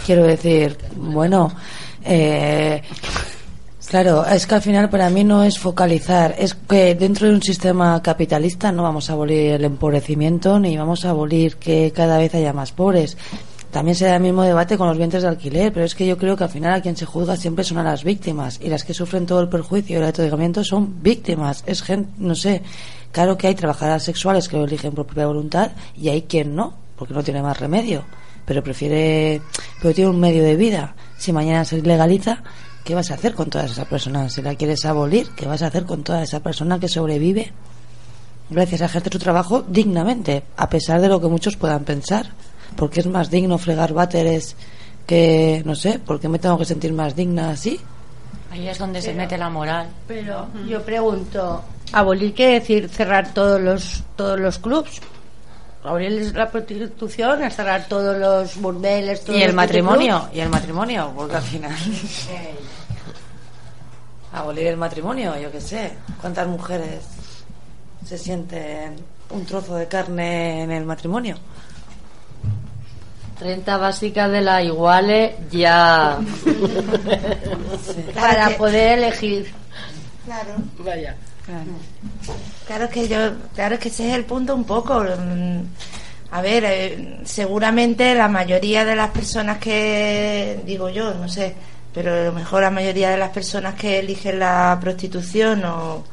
[0.06, 1.52] Quiero decir, bueno,
[2.04, 2.80] eh,
[3.92, 7.42] Claro, es que al final para mí no es focalizar, es que dentro de un
[7.42, 12.34] sistema capitalista no vamos a abolir el empobrecimiento ni vamos a abolir que cada vez
[12.34, 13.18] haya más pobres.
[13.72, 16.18] También se da el mismo debate con los vientres de alquiler, pero es que yo
[16.18, 18.84] creo que al final a quien se juzga siempre son a las víctimas y las
[18.84, 21.64] que sufren todo el perjuicio y el atogamiento son víctimas.
[21.66, 22.60] Es gente, no sé,
[23.12, 26.74] claro que hay trabajadoras sexuales que lo eligen por propia voluntad y hay quien no,
[26.96, 28.04] porque no tiene más remedio,
[28.44, 29.40] pero prefiere,
[29.80, 30.94] pero tiene un medio de vida.
[31.16, 32.42] Si mañana se legaliza,
[32.84, 34.34] ¿qué vas a hacer con todas esas personas?
[34.34, 37.52] Si la quieres abolir, ¿qué vas a hacer con toda esa persona que sobrevive?
[38.50, 42.26] Gracias a ejercer su trabajo dignamente, a pesar de lo que muchos puedan pensar
[42.76, 44.56] porque es más digno fregar váteres
[45.06, 47.80] que, no sé, ¿por qué me tengo que sentir más digna así?
[48.50, 49.88] Ahí es donde se mete la moral.
[50.06, 51.62] Pero yo pregunto,
[51.92, 55.00] ¿abolir quiere decir cerrar todos los todos los clubs?
[55.84, 61.12] Abolir la prostitución cerrar todos los burdeles, todos Y el los matrimonio, y el matrimonio,
[61.16, 61.76] porque al final...
[64.32, 65.92] Abolir el matrimonio, yo qué sé.
[66.20, 67.04] ¿Cuántas mujeres
[68.06, 68.96] se sienten
[69.30, 71.36] un trozo de carne en el matrimonio?
[73.40, 76.18] Renta básica de la iguale ya.
[78.14, 79.52] Para poder elegir.
[80.24, 80.54] Claro.
[80.78, 81.16] Vaya.
[82.66, 83.18] Claro que yo,
[83.54, 85.00] claro que ese es el punto un poco.
[85.02, 85.60] mm,
[86.30, 91.54] A ver, eh, seguramente la mayoría de las personas que, digo yo, no sé,
[91.92, 96.04] pero a lo mejor la mayoría de las personas que eligen la prostitución o,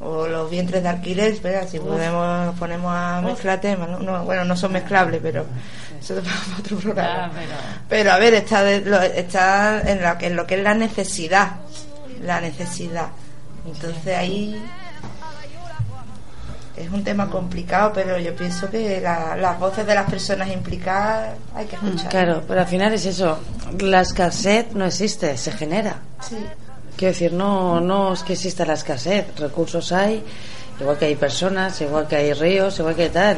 [0.00, 1.68] o los vientres de alquiler, ¿verdad?
[1.68, 3.98] si podemos, nos ponemos a mezclar temas, ¿no?
[4.00, 5.44] No, bueno, no son mezclables, pero
[6.04, 7.30] eso es para otro programa.
[7.88, 8.12] pero...
[8.12, 11.52] a ver, está, de- lo- está en, lo, que- en lo que es la necesidad,
[12.22, 13.08] la necesidad.
[13.66, 14.62] Entonces ahí
[16.76, 21.34] es un tema complicado, pero yo pienso que la- las voces de las personas implicadas
[21.54, 22.06] hay que escuchar.
[22.06, 23.38] Mm, Claro, pero al final es eso.
[23.78, 25.96] La escasez no existe, se genera.
[26.20, 26.36] Sí.
[26.96, 29.26] Quiero decir, no, no es que exista la escasez.
[29.38, 30.24] Recursos hay,
[30.80, 33.36] igual que hay personas, igual que hay ríos, igual que tal.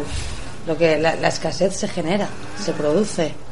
[0.67, 2.29] Lo que la, la escasez se genera,
[2.63, 3.47] se produce.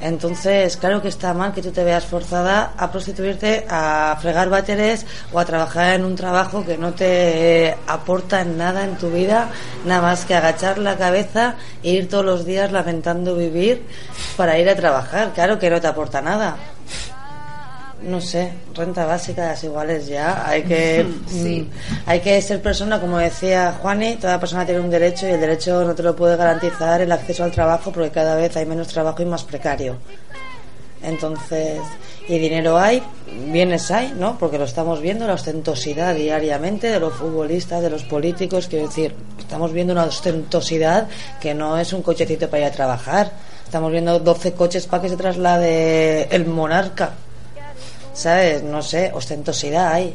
[0.00, 5.06] Entonces, claro que está mal que tú te veas forzada a prostituirte, a fregar váteres
[5.32, 9.48] o a trabajar en un trabajo que no te aporta nada en tu vida,
[9.86, 13.86] nada más que agachar la cabeza e ir todos los días lamentando vivir
[14.36, 15.32] para ir a trabajar.
[15.32, 16.73] Claro que no te aporta nada.
[18.04, 20.46] No sé, renta básica, desiguales ya.
[20.46, 21.62] Hay que, Sí.
[21.68, 25.40] mm, hay que ser persona, como decía Juani, toda persona tiene un derecho y el
[25.40, 28.88] derecho no te lo puede garantizar el acceso al trabajo porque cada vez hay menos
[28.88, 29.96] trabajo y más precario.
[31.02, 31.80] Entonces,
[32.28, 33.02] y dinero hay,
[33.52, 34.38] bienes hay, ¿no?
[34.38, 39.14] Porque lo estamos viendo, la ostentosidad diariamente de los futbolistas, de los políticos, quiero decir,
[39.38, 41.06] estamos viendo una ostentosidad
[41.40, 43.32] que no es un cochecito para ir a trabajar.
[43.64, 47.12] Estamos viendo 12 coches para que se traslade el monarca.
[48.14, 48.62] ¿Sabes?
[48.62, 50.14] No sé, ostentosidad hay.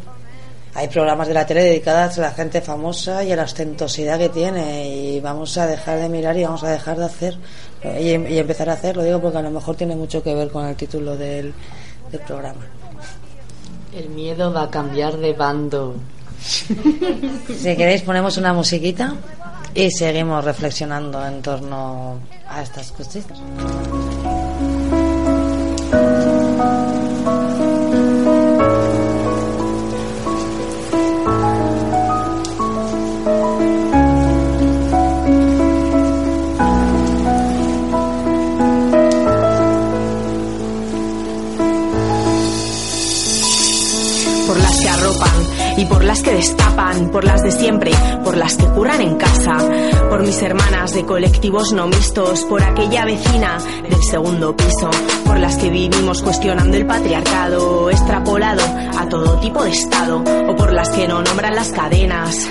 [0.75, 4.29] Hay programas de la tele dedicados a la gente famosa y a la ostentosidad que
[4.29, 7.37] tiene y vamos a dejar de mirar y vamos a dejar de hacer
[7.83, 10.49] y, y empezar a hacer, lo digo porque a lo mejor tiene mucho que ver
[10.49, 11.53] con el título del,
[12.11, 12.61] del programa.
[13.95, 15.95] El miedo va a cambiar de bando.
[16.39, 19.13] Si queréis ponemos una musiquita
[19.73, 23.37] y seguimos reflexionando en torno a estas cositas.
[44.49, 47.91] Por las que arropan y por las que destapan, por las de siempre,
[48.23, 49.57] por las que curran en casa,
[50.09, 54.89] por mis hermanas de colectivos no mixtos, por aquella vecina del segundo piso,
[55.23, 58.63] por las que vivimos cuestionando el patriarcado extrapolado
[58.97, 62.49] a todo tipo de estado, o por las que no nombran las cadenas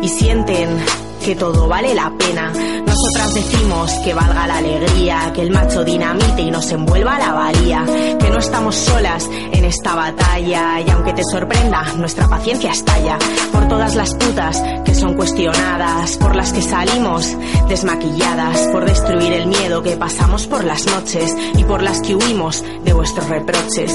[0.00, 0.78] y sienten
[1.24, 2.52] que todo vale la pena.
[2.86, 7.84] Nosotras decimos que valga la alegría, que el macho dinamite y nos envuelva la valía,
[8.20, 13.18] que no estamos solas en esta batalla y aunque te sorprenda, nuestra paciencia estalla
[13.52, 17.34] por todas las putas que son cuestionadas, por las que salimos
[17.68, 22.62] desmaquilladas, por destruir el miedo que pasamos por las noches y por las que huimos
[22.84, 23.94] de vuestros reproches.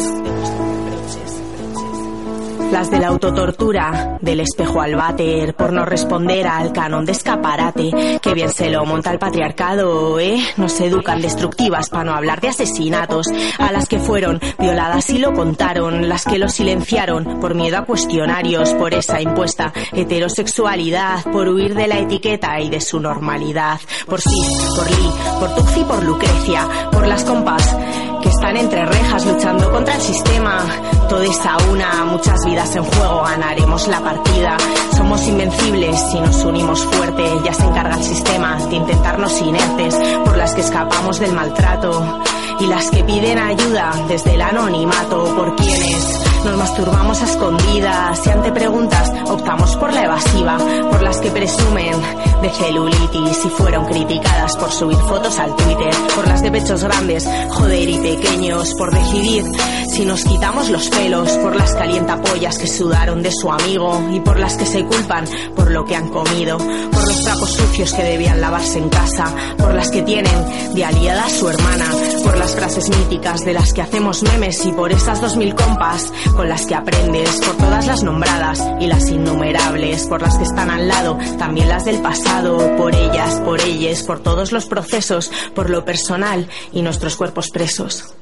[2.71, 8.19] Las de la autotortura, del espejo al váter, por no responder al canon de escaparate.
[8.21, 10.39] Que bien se lo monta el patriarcado, ¿eh?
[10.57, 13.27] Nos educan destructivas para no hablar de asesinatos.
[13.57, 17.85] A las que fueron violadas y lo contaron, las que lo silenciaron por miedo a
[17.85, 23.79] cuestionarios, por esa impuesta heterosexualidad, por huir de la etiqueta y de su normalidad.
[24.07, 27.75] Por Cis, por Lee, por Tuxi, por Lucrecia, por las compas
[28.21, 30.65] que están entre rejas luchando contra el sistema.
[31.07, 34.57] Todos a una, muchas vidas en juego, ganaremos la partida.
[34.95, 39.95] Somos invencibles si nos unimos fuerte, ya se encarga el sistema de intentarnos inertes,
[40.25, 42.21] por las que escapamos del maltrato
[42.59, 48.29] y las que piden ayuda desde el anonimato, por quienes nos masturbamos a escondidas y
[48.29, 50.57] ante preguntas optamos por la evasiva,
[50.89, 51.95] por las que presumen
[52.41, 57.27] de celulitis y fueron criticadas por subir fotos al Twitter, por las de pechos grandes,
[57.49, 59.45] joder y pequeños, por decidir
[59.89, 64.39] si nos quitamos los pelos, por las calientapollas que sudaron de su amigo y por
[64.39, 65.25] las que se culpan
[65.55, 69.73] por lo que han comido, por los trapos sucios que debían lavarse en casa, por
[69.73, 71.85] las que tienen de aliada a su hermana,
[72.29, 76.13] por las frases míticas de las que hacemos memes y por esas dos mil compas
[76.35, 80.69] con las que aprendes, por todas las nombradas y las innumerables, por las que están
[80.69, 85.71] al lado, también las del pasado, por ellas, por ellas, por todos los procesos, por
[85.71, 88.13] lo personal y nuestros cuerpos presos.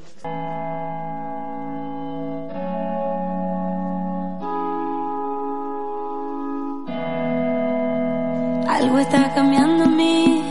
[8.66, 10.42] Algo está cambiando en mí.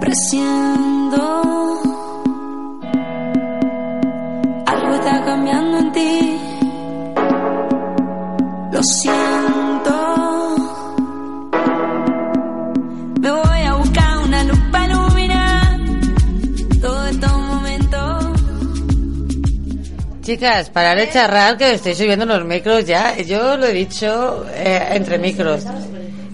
[0.00, 0.89] Presiento.
[4.66, 6.38] Algo está cambiando en ti.
[8.72, 9.94] Lo siento.
[13.20, 15.80] Me voy a buscar una luz para iluminar
[16.80, 18.32] todo estos momento.
[20.22, 23.16] Chicas, para de charrar que estoy subiendo los micros ya.
[23.18, 25.64] Yo lo he dicho eh, entre micros.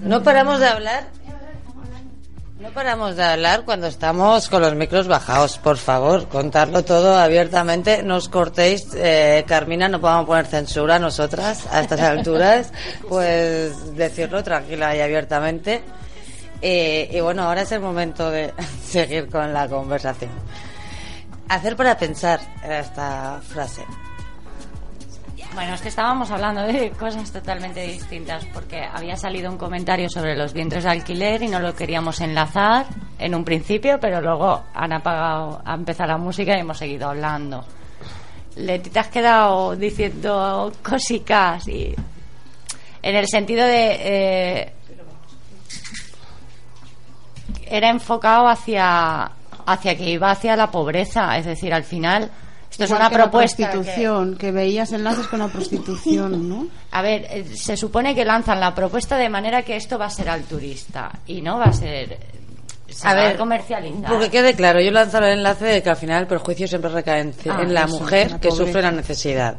[0.03, 1.16] No paramos de hablar
[2.59, 5.59] no paramos de hablar cuando estamos con los micros bajados.
[5.59, 8.03] Por favor, contarlo todo abiertamente.
[8.03, 8.89] No os cortéis.
[8.95, 12.73] Eh, Carmina, no podemos poner censura nosotras a estas alturas.
[13.09, 15.83] Pues decirlo tranquila y abiertamente.
[16.63, 18.55] Eh, y bueno, ahora es el momento de
[18.87, 20.31] seguir con la conversación.
[21.51, 23.85] Hacer para pensar era esta frase.
[25.57, 30.37] Bueno, es que estábamos hablando de cosas totalmente distintas porque había salido un comentario sobre
[30.37, 32.85] los vientres de alquiler y no lo queríamos enlazar
[33.19, 37.65] en un principio, pero luego han apagado, ha empezado la música y hemos seguido hablando.
[38.57, 41.95] Leti, te has quedado diciendo cosicas y
[43.01, 44.73] en el sentido de eh,
[47.65, 49.31] era enfocado hacia
[49.65, 52.31] hacia que iba hacia la pobreza, es decir, al final
[52.77, 54.53] esto es una que la propuesta prostitución, que...
[54.53, 56.69] veías enlaces con la prostitución, ¿no?
[56.91, 60.11] A ver, eh, se supone que lanzan la propuesta de manera que esto va a
[60.11, 62.19] ser al turista y no va a ser
[62.87, 64.11] se A va ver, comercializar.
[64.11, 67.21] Porque quede claro, yo lanzo el enlace de que al final el perjuicio siempre recae
[67.21, 69.57] en, Ah, en la eso, mujer la que sufre la necesidad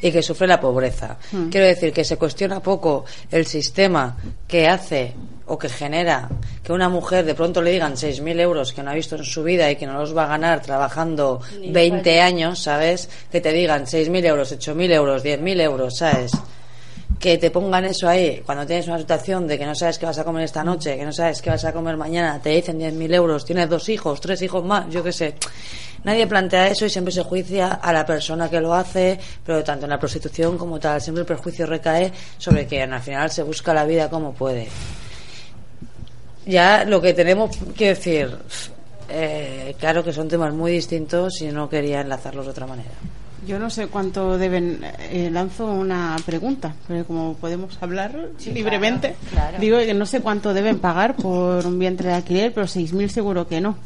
[0.00, 1.18] y que sufre la pobreza.
[1.32, 1.48] Hmm.
[1.48, 4.16] Quiero decir que se cuestiona poco el sistema
[4.46, 5.14] que hace
[5.50, 6.28] o que genera
[6.62, 9.42] que una mujer de pronto le digan 6.000 euros que no ha visto en su
[9.42, 12.24] vida y que no los va a ganar trabajando Ni 20 cuenta.
[12.24, 13.08] años, ¿sabes?
[13.32, 16.32] Que te digan 6.000 euros, 8.000 euros, 10.000 euros, ¿sabes?
[17.18, 20.18] que te pongan eso ahí cuando tienes una situación de que no sabes qué vas
[20.18, 23.14] a comer esta noche, que no sabes qué vas a comer mañana, te dicen 10.000
[23.14, 25.34] euros, tienes dos hijos, tres hijos más, yo qué sé.
[26.04, 29.84] Nadie plantea eso y siempre se juicia a la persona que lo hace, pero tanto
[29.84, 33.74] en la prostitución como tal, siempre el perjuicio recae sobre quien al final se busca
[33.74, 34.68] la vida como puede.
[36.46, 38.36] Ya lo que tenemos que decir,
[39.08, 42.90] eh, claro que son temas muy distintos y no quería enlazarlos de otra manera.
[43.46, 44.80] Yo no sé cuánto deben.
[45.10, 48.14] eh, lanzo una pregunta, pero como podemos hablar
[48.52, 49.60] libremente, claro, claro.
[49.60, 53.48] digo que no sé cuánto deben pagar por un vientre de alquiler, pero 6.000 seguro
[53.48, 53.76] que no.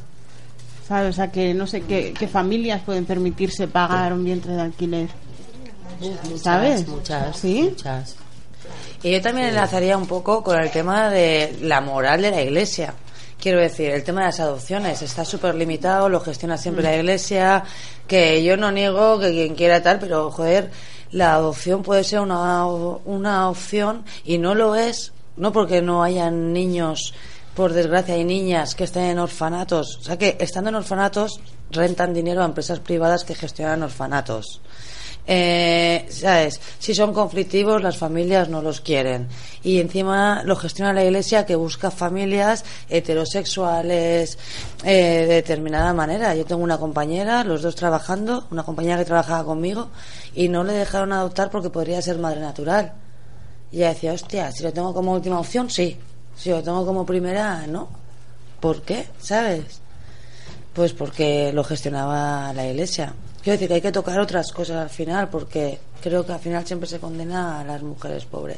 [0.89, 1.11] ¿Sabes?
[1.11, 5.09] O sea, que no sé qué, qué familias pueden permitirse pagar un vientre de alquiler.
[6.37, 6.87] ¿Sabes?
[6.87, 7.63] Muchas, ¿Sí?
[7.71, 8.17] muchas.
[9.05, 12.95] Y yo también enlazaría un poco con el tema de la moral de la iglesia.
[13.39, 16.87] Quiero decir, el tema de las adopciones está súper limitado, lo gestiona siempre Mm.
[16.87, 17.65] la iglesia,
[18.09, 20.71] que yo no niego que quien quiera tal, pero joder,
[21.11, 26.55] la adopción puede ser una, una opción y no lo es, no porque no hayan
[26.55, 27.13] niños,
[27.55, 31.41] por desgracia hay niñas que estén en orfanatos, o sea que estando en orfanatos
[31.71, 34.63] rentan dinero a empresas privadas que gestionan orfanatos.
[35.27, 36.61] Eh, ¿sabes?
[36.79, 39.29] Si son conflictivos, las familias no los quieren.
[39.63, 44.39] Y encima lo gestiona la iglesia que busca familias heterosexuales
[44.85, 46.35] eh, de determinada manera.
[46.35, 49.89] Yo tengo una compañera, los dos trabajando, una compañera que trabajaba conmigo,
[50.35, 52.93] y no le dejaron adoptar porque podría ser madre natural.
[53.73, 55.99] Y ella decía, hostia, si lo tengo como última opción, sí.
[56.37, 57.89] Si lo tengo como primera, no.
[58.61, 59.07] ¿Por qué?
[59.21, 59.81] ¿Sabes?
[60.73, 63.15] Pues porque lo gestionaba la iglesia.
[63.45, 66.67] Quiero decir que hay que tocar otras cosas al final, porque creo que al final
[66.67, 68.57] siempre se condena a las mujeres pobres.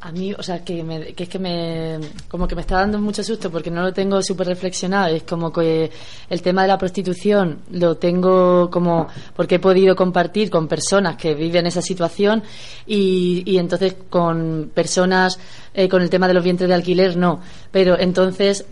[0.00, 1.98] A mí, o sea, que, me- es que me.
[2.28, 5.08] Como que me está dando mucho susto porque no lo tengo súper reflexionado.
[5.12, 5.90] Es como que
[6.30, 9.08] el tema de la prostitución lo tengo como.
[9.34, 12.44] Porque he podido compartir con personas que viven esa situación
[12.86, 15.36] y, y entonces con personas.
[15.74, 17.40] eh, con el tema de los vientres de alquiler no.
[17.72, 18.64] Pero entonces.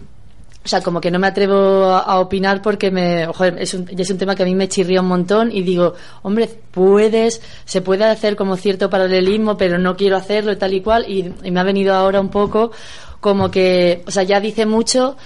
[0.67, 1.55] O sea, como que no me atrevo
[1.95, 5.01] a, opinar porque me, joder, es un, es un tema que a mí me chirría
[5.01, 10.17] un montón y digo, hombre, puedes, se puede hacer como cierto paralelismo, pero no quiero
[10.17, 11.05] hacerlo tal y cual.
[11.09, 12.73] Y me ha venido ahora un poco
[13.21, 15.17] como que, o sea, ya dice mucho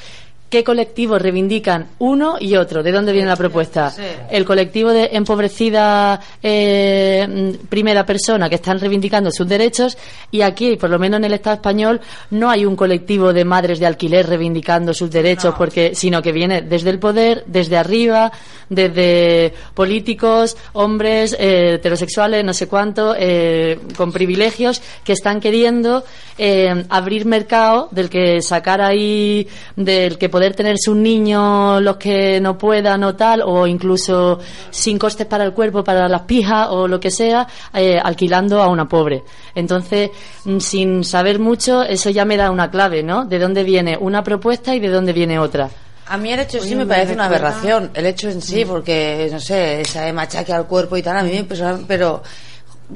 [0.50, 2.82] qué colectivos reivindican uno y otro.
[2.82, 3.94] ¿De dónde viene la propuesta?
[4.30, 9.96] El colectivo de empobrecida eh, primera persona que están reivindicando sus derechos
[10.30, 13.78] y aquí, por lo menos en el Estado español, no hay un colectivo de madres
[13.78, 18.32] de alquiler reivindicando sus derechos, porque sino que viene desde el poder, desde arriba,
[18.68, 26.04] desde políticos, hombres, eh, heterosexuales, no sé cuánto, eh, con privilegios que están queriendo
[26.38, 29.46] eh, abrir mercado del que sacar ahí,
[29.76, 34.38] del que poder tenerse un niño los que no puedan o tal, o incluso
[34.70, 38.68] sin costes para el cuerpo, para las pijas o lo que sea, eh, alquilando a
[38.68, 39.22] una pobre.
[39.54, 40.10] Entonces,
[40.44, 43.24] mm, sin saber mucho, eso ya me da una clave, ¿no?
[43.24, 45.68] De dónde viene una propuesta y de dónde viene otra.
[46.06, 48.42] A mí el hecho en sí Oye, me me parece una aberración, el hecho en
[48.42, 48.68] sí, Mm.
[48.68, 51.44] porque, no sé, esa de machaque al cuerpo y tal, a mí me
[51.86, 52.22] pero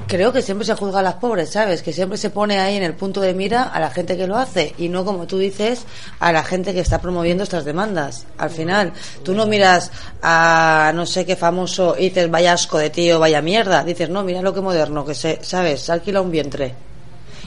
[0.07, 1.81] creo que siempre se juzga a las pobres, ¿sabes?
[1.81, 4.35] Que siempre se pone ahí en el punto de mira a la gente que lo
[4.37, 5.85] hace y no, como tú dices,
[6.19, 8.25] a la gente que está promoviendo estas demandas.
[8.37, 8.93] Al final,
[9.23, 9.91] tú no miras
[10.21, 13.83] a no sé qué famoso y dices, vaya asco de tío, vaya mierda.
[13.83, 15.81] Dices, no, mira lo que moderno, que se, ¿sabes?
[15.81, 16.73] Se alquila un vientre.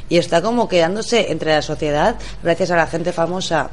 [0.09, 3.69] Y está como quedándose entre la sociedad, gracias a la gente famosa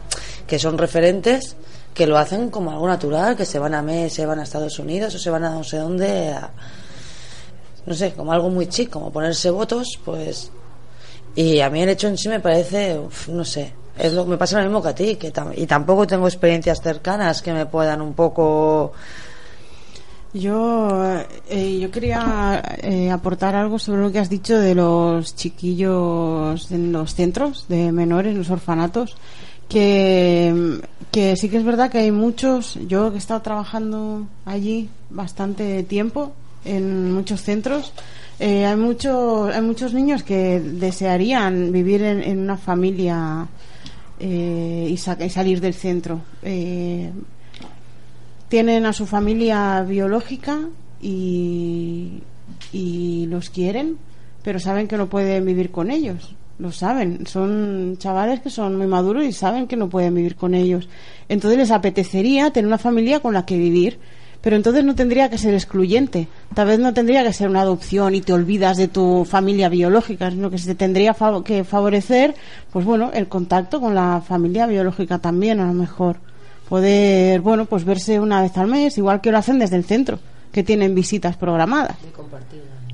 [0.45, 1.55] que son referentes,
[1.93, 4.77] que lo hacen como algo natural, que se van a mes, se van a Estados
[4.79, 6.29] Unidos o se van a no sé dónde.
[6.33, 6.49] a-
[7.85, 10.51] no sé, como algo muy chico, como ponerse votos, pues.
[11.35, 14.57] Y a mí el hecho en sí me parece, no sé, es lo, me pasa
[14.59, 18.01] lo mismo que a ti, que tam- y tampoco tengo experiencias cercanas que me puedan
[18.01, 18.93] un poco.
[20.33, 20.89] Yo,
[21.49, 26.91] eh, yo quería eh, aportar algo sobre lo que has dicho de los chiquillos en
[26.91, 29.15] los centros de menores, en los orfanatos,
[29.69, 30.81] que,
[31.11, 35.83] que sí que es verdad que hay muchos, yo que he estado trabajando allí bastante
[35.83, 36.33] tiempo,
[36.65, 37.93] en muchos centros,
[38.39, 43.47] eh, hay, muchos hay muchos niños que desearían vivir en, una familia
[44.19, 46.21] eh, y, y salir del centro.
[46.43, 47.11] Eh,
[48.49, 50.59] tienen a su familia biológica
[51.01, 52.21] y,
[52.73, 53.97] y los quieren,
[54.43, 56.35] pero saben que no pueden vivir con ellos.
[56.57, 60.53] Lo saben, son chavales que son muy maduros y saben que no pueden vivir con
[60.53, 60.87] ellos.
[61.27, 63.99] Entonces les apetecería tener una familia con la que vivir,
[64.45, 66.27] pero entonces no tendría que ser excluyente.
[66.53, 70.29] Tal vez no tendría que ser una adopción y te olvidas de tu familia biológica,
[70.29, 72.35] sino que se te tendría fav- que favorecer,
[72.71, 76.17] pues bueno, el contacto con la familia biológica también, a lo mejor
[76.69, 80.19] poder, bueno, pues verse una vez al mes, igual que lo hacen desde el centro,
[80.51, 81.97] que tienen visitas programadas.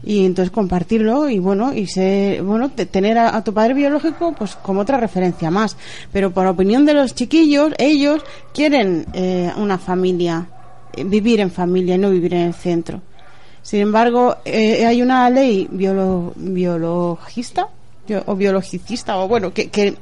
[0.03, 4.33] Y entonces compartirlo y bueno, y ser, bueno, te- tener a, a tu padre biológico
[4.37, 5.77] pues como otra referencia más.
[6.13, 8.21] Pero por opinión de los chiquillos, ellos
[8.53, 10.47] quieren eh, una familia,
[11.05, 13.01] vivir en familia y no vivir en el centro.
[13.61, 17.67] Sin embargo, eh, hay una ley biolo- biologista
[18.07, 19.95] bio- o biologicista o bueno, que, que,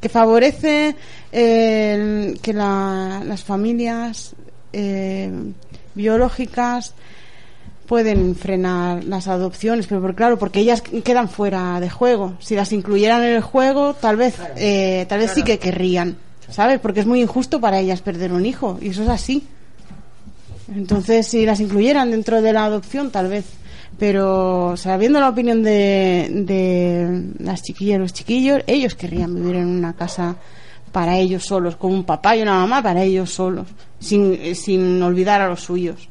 [0.00, 0.94] que favorece
[1.32, 4.34] eh, que la- las familias
[4.72, 5.30] eh,
[5.94, 6.94] biológicas
[7.86, 12.34] pueden frenar las adopciones, pero por- claro, porque ellas quedan fuera de juego.
[12.38, 16.16] Si las incluyeran en el juego, tal vez, eh, tal vez sí que querrían,
[16.50, 16.78] ¿sabes?
[16.78, 19.46] Porque es muy injusto para ellas perder un hijo y eso es así.
[20.74, 23.44] Entonces, si las incluyeran dentro de la adopción, tal vez.
[23.98, 29.66] Pero sabiendo la opinión de, de las chiquillas y los chiquillos, ellos querrían vivir en
[29.66, 30.36] una casa
[30.92, 33.66] para ellos solos, con un papá y una mamá para ellos solos,
[33.98, 36.08] sin, sin olvidar a los suyos.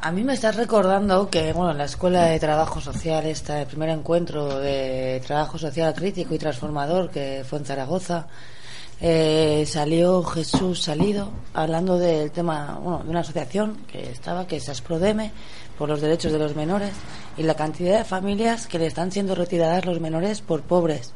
[0.00, 3.66] A mí me estás recordando que, bueno, en la Escuela de Trabajo Social, esta, el
[3.66, 8.26] primer encuentro de trabajo social crítico y transformador que fue en Zaragoza,
[9.00, 14.68] eh, salió Jesús Salido hablando del tema, bueno, de una asociación que estaba, que es
[14.68, 15.32] Asprodeme,
[15.78, 16.92] por los derechos de los menores,
[17.36, 21.12] y la cantidad de familias que le están siendo retiradas los menores por pobres.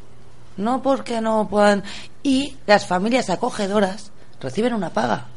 [0.57, 1.83] No porque no puedan.
[2.23, 5.29] Y las familias acogedoras reciben una paga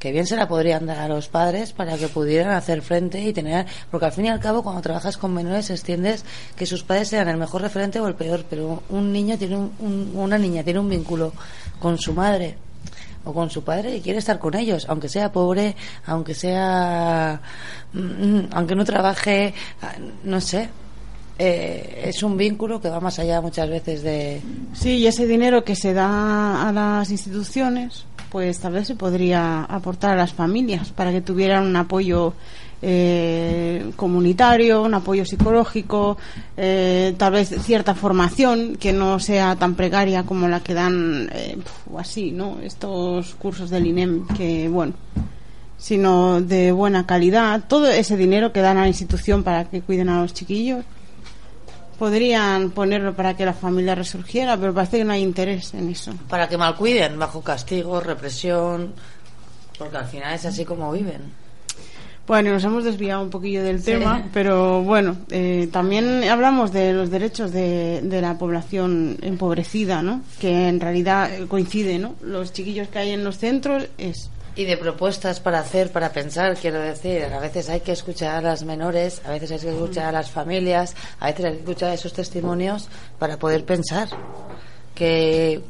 [0.00, 3.32] que bien se la podrían dar a los padres para que pudieran hacer frente y
[3.32, 6.24] tener porque al fin y al cabo cuando trabajas con menores extiendes
[6.56, 9.72] que sus padres sean el mejor referente o el peor pero un niño tiene un,
[9.78, 11.32] un- una niña tiene un vínculo
[11.78, 12.56] con su madre
[13.24, 15.76] o con su padre y quiere estar con ellos aunque sea pobre
[16.06, 17.40] aunque sea
[17.92, 19.92] mm, aunque no trabaje ah,
[20.24, 20.70] no sé
[21.42, 24.42] eh, es un vínculo que va más allá muchas veces de
[24.74, 29.64] Sí, y ese dinero que se da a las instituciones, pues tal vez se podría
[29.64, 32.34] aportar a las familias para que tuvieran un apoyo
[32.82, 36.18] eh, comunitario, un apoyo psicológico,
[36.58, 41.56] eh, tal vez cierta formación que no sea tan precaria como la que dan eh,
[41.96, 42.58] así, ¿no?
[42.62, 44.92] Estos cursos del INEM que, bueno,
[45.78, 47.64] sino de buena calidad.
[47.66, 50.84] Todo ese dinero que dan a la institución para que cuiden a los chiquillos
[52.00, 56.12] podrían ponerlo para que la familia resurgiera, pero parece que no hay interés en eso.
[56.30, 58.94] para que mal cuiden bajo castigo represión
[59.78, 61.20] porque al final es así como viven
[62.26, 63.86] Bueno, nos hemos desviado un poquillo del Sí.
[63.92, 70.22] tema, pero bueno, eh, también hablamos de los derechos de, de la población empobrecida, ¿no?
[70.40, 72.14] Que en realidad coincide, ¿no?
[72.22, 76.56] Los chiquillos que hay en los centros es y de propuestas para hacer, para pensar,
[76.56, 80.06] quiero decir, a veces hay que escuchar a las menores, a veces hay que escuchar
[80.06, 84.08] a las familias, a veces hay que escuchar esos testimonios para poder pensar.
[84.94, 85.62] Que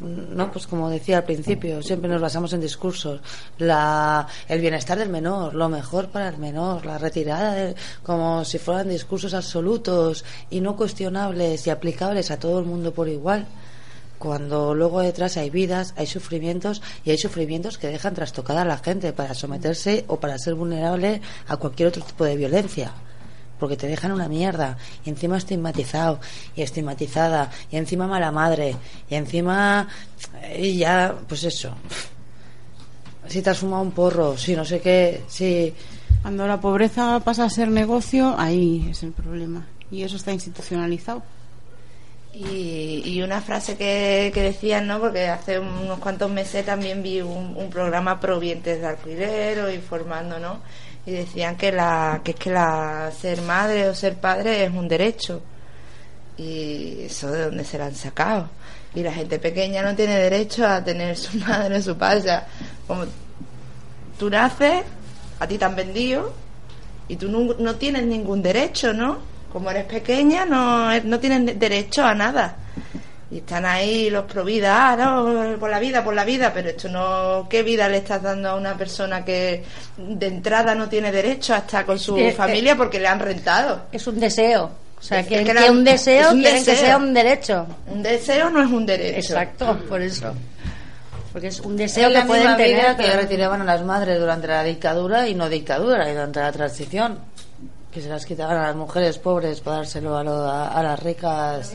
[0.00, 3.20] no pues como decía al principio siempre nos basamos en discursos.
[3.58, 7.74] La el bienestar del menor lo mejor para el menor la retirada de-
[8.04, 13.08] como si fueran discursos absolutos y no cuestionables y aplicables a todo el mundo por
[13.08, 13.46] igual
[14.18, 18.78] cuando luego detrás hay vidas, hay sufrimientos y hay sufrimientos que dejan trastocada a la
[18.78, 22.92] gente para someterse o para ser vulnerable a cualquier otro tipo de violencia.
[23.58, 26.20] porque te dejan una mierda y encima estigmatizado
[26.54, 28.76] y estigmatizada y encima mala madre
[29.10, 29.88] y encima
[30.56, 31.74] y ya pues eso
[33.26, 35.74] si te has fumado un porro si no sé qué si
[36.22, 39.66] Cuando la pobreza pasa a ser negocio, ahí es el problema.
[39.90, 41.22] Y eso está institucionalizado.
[42.40, 45.00] Y, y una frase que, decían, ¿no?
[45.00, 50.60] Porque hace unos cuantos meses también vi un, programa provientes de alquiler informando, ¿no?
[51.04, 54.86] Y decían que la que es que la ser madre o ser padre es un
[54.86, 55.42] derecho.
[56.36, 58.48] Y eso de dónde se lo han sacado.
[58.94, 62.42] Y la gente pequeña no tiene derecho a tener su madre o su padre.
[62.86, 63.04] Como
[64.16, 64.84] tú naces,
[65.40, 66.32] a ti te han vendido
[67.08, 69.37] y tú no, no tienes ningún derecho, ¿no?
[69.52, 72.56] Como eres pequeña, no, no tienes derecho a nada.
[73.30, 76.70] Y están ahí los pro vida, ah, no, por la vida, por la vida, pero
[76.70, 79.62] esto no, ¿qué vida le estás dando a una persona que
[79.98, 83.20] de entrada no tiene derecho a estar con su Eh, eh, familia porque le han
[83.20, 83.82] rentado?
[83.92, 84.70] Es un deseo.
[84.98, 86.86] O sea, Es que, que que la- un deseo es un quieren que deseo.
[86.86, 87.66] sea un derecho.
[87.88, 89.18] Un deseo no es un derecho.
[89.18, 90.32] Exacto, por eso.
[91.32, 92.76] Porque es un es deseo la que pueden misma tener.
[92.76, 96.50] vida que retiraban a las madres durante la dictadura y no dictadura y durante la
[96.50, 97.18] transición
[97.92, 101.02] que se las quitaban a las mujeres pobres para dárselo a, lo- a- a las
[101.02, 101.72] ricas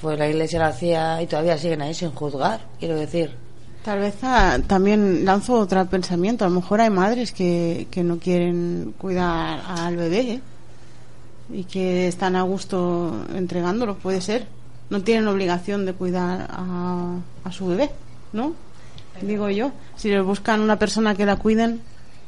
[0.00, 3.32] pues la iglesia lo hacía y todavía siguen ahí sin juzgar quiero decir
[3.84, 6.44] Tal vez ah, también lanzo otro pensamiento.
[6.44, 10.40] A lo mejor hay madres que, que no quieren cuidar al bebé ¿eh?
[11.52, 14.48] y que están a gusto entregándolo, puede ser.
[14.90, 17.14] No tienen obligación de cuidar a,
[17.44, 17.92] a su bebé,
[18.32, 18.54] ¿no?
[19.22, 19.70] Digo yo.
[19.94, 21.80] Si les buscan una persona que la cuiden,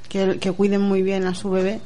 [0.09, 1.81] que, que cuiden muy bien a su bebé,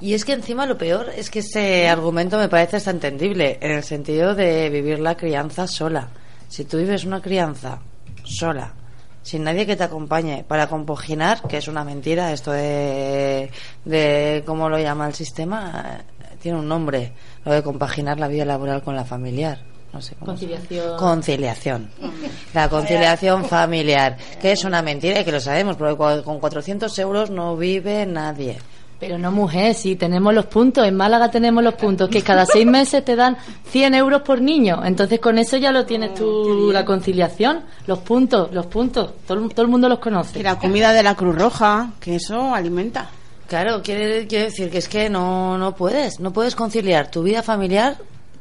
[0.00, 3.72] Y es que encima lo peor es que ese argumento me parece hasta entendible, en
[3.72, 6.08] el sentido de vivir la crianza sola.
[6.48, 7.80] Si tú vives una crianza
[8.24, 8.74] sola,
[9.22, 13.50] sin nadie que te acompañe para compaginar, que es una mentira esto de,
[13.84, 17.12] de cómo lo llama el sistema, eh, tiene un nombre,
[17.44, 19.58] lo de compaginar la vida laboral con la familiar.
[19.92, 20.26] No sé cómo.
[20.26, 20.96] Conciliación.
[20.98, 21.90] Conciliación.
[22.54, 27.30] La conciliación familiar, que es una mentira y que lo sabemos, porque con 400 euros
[27.30, 28.58] no vive nadie.
[28.98, 30.86] Pero no, mujer, si tenemos los puntos.
[30.86, 33.36] En Málaga tenemos los puntos, que cada seis meses te dan
[33.70, 34.82] 100 euros por niño.
[34.84, 37.60] Entonces con eso ya lo tienes tú, la conciliación.
[37.86, 39.10] Los puntos, los puntos.
[39.26, 40.38] Todo, el- todo el mundo los conoce.
[40.38, 43.10] y la comida de la Cruz Roja, que eso alimenta.
[43.48, 47.42] Claro, quiere, quiere decir que es que no, no puedes, no puedes conciliar tu vida
[47.42, 47.96] familiar,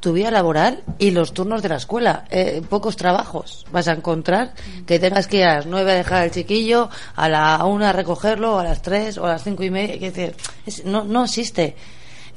[0.05, 2.25] tu vida laboral y los turnos de la escuela.
[2.29, 4.53] Eh, pocos trabajos vas a encontrar
[4.85, 7.93] que tengas que ir a las nueve a dejar al chiquillo, a la una a
[7.93, 9.97] recogerlo, a las tres o a las cinco y media.
[9.97, 10.35] Quiere decir,
[10.67, 11.75] es- no, no existe.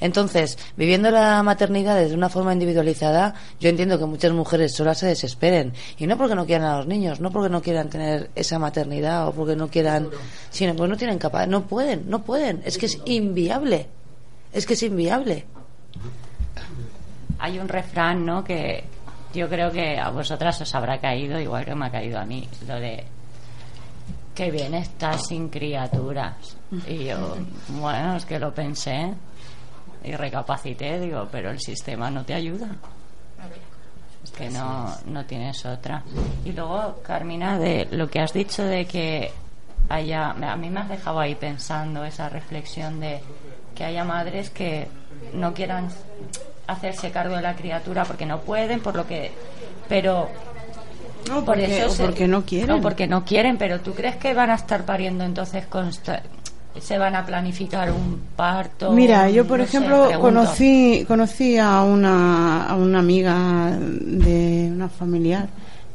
[0.00, 5.08] Entonces, viviendo la maternidad de una forma individualizada, yo entiendo que muchas mujeres solas se
[5.08, 5.74] desesperen.
[5.98, 9.28] Y no porque no quieran a los niños, no porque no quieran tener esa maternidad
[9.28, 10.08] o porque no quieran,
[10.48, 11.50] sino porque no tienen capacidad.
[11.50, 12.62] No pueden, no pueden.
[12.64, 13.88] Es que es inviable.
[14.54, 15.44] Es que es inviable.
[17.39, 18.43] Hay un refrán, ¿no?
[18.43, 18.85] Que
[19.32, 22.48] yo creo que a vosotras os habrá caído, igual que me ha caído a mí,
[22.66, 23.05] lo de
[24.35, 26.56] que bien estás sin criaturas.
[26.86, 27.36] Y yo,
[27.69, 29.12] bueno, es que lo pensé
[30.05, 32.69] y recapacité, digo, pero el sistema no te ayuda.
[34.23, 36.02] Es que no, no tienes otra.
[36.44, 39.32] Y luego, Carmina, de lo que has dicho de que
[39.89, 43.20] haya, a mí me has dejado ahí pensando esa reflexión de
[43.74, 44.89] que haya madres que
[45.35, 45.89] no quieran
[46.68, 49.32] hacerse cargo de la criatura porque no pueden, por lo que,
[49.88, 50.28] pero
[51.28, 52.68] No, por porque- eso o se- porque no quieren.
[52.68, 56.22] no, porque no quieren, pero ¿tú crees que van a estar pariendo entonces consta-
[56.80, 58.92] se van a planificar un parto?
[58.92, 65.48] Mira, yo por No ejemplo conocí conocí a una a una amiga de una familiar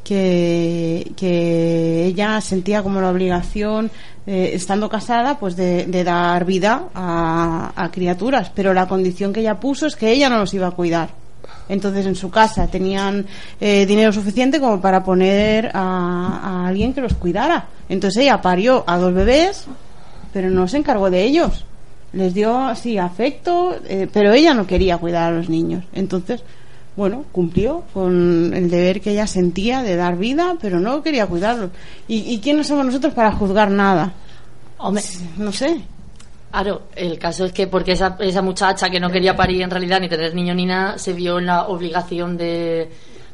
[0.04, 3.90] que, que ella sentía como la obligación
[4.26, 8.52] eh, estando casada pues de, dar vida a, a criaturas.
[8.54, 11.08] Pero la condición que ella puso es que ella no los iba a cuidar.
[11.68, 13.26] Entonces en su casa tenían
[13.60, 17.66] eh, dinero suficiente como para poner a, a alguien que los cuidara.
[17.88, 19.66] Entonces ella parió a dos bebés
[20.34, 21.64] pero no se encargó de ellos.
[22.12, 25.84] Les dio así afecto, eh, pero ella no quería cuidar a los niños.
[25.94, 26.42] Entonces,
[26.96, 31.70] bueno, cumplió con el deber que ella sentía de dar vida, pero no quería cuidarlos.
[32.06, 34.12] ¿Y, y quiénes somos nosotros para juzgar nada?
[35.38, 35.80] no sé.
[36.50, 40.00] Claro, el caso es que porque esa, esa muchacha que no quería parir en realidad
[40.00, 42.88] ni tener niño ni nada, se vio en la obligación de...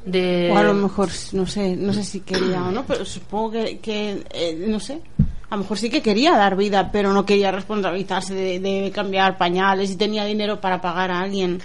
[0.06, 3.50] de O a lo mejor, no sé, no sé si quería o no, pero supongo
[3.50, 5.02] que, que eh, no sé.
[5.50, 9.36] A lo mejor sí que quería dar vida, pero no quería responsabilizarse de, de cambiar
[9.36, 11.60] pañales y tenía dinero para pagar a alguien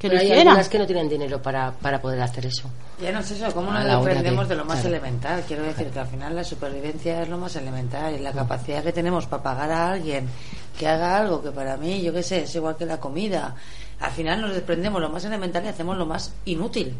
[0.00, 0.50] que Pero lo hay hiciera.
[0.52, 2.70] algunas que no tienen dinero para, para poder hacer eso.
[3.02, 4.96] Ya no es eso, ¿cómo A nos desprendemos de, de- lo más claro.
[4.96, 5.44] elemental?
[5.46, 8.92] Quiero decir que al final la supervivencia es lo más elemental y la capacidad que
[8.92, 10.26] tenemos para pagar a alguien
[10.78, 13.54] que haga algo que para mí, yo qué sé, es igual que la comida.
[14.00, 16.96] Al final nos desprendemos lo más elemental y hacemos lo más inútil.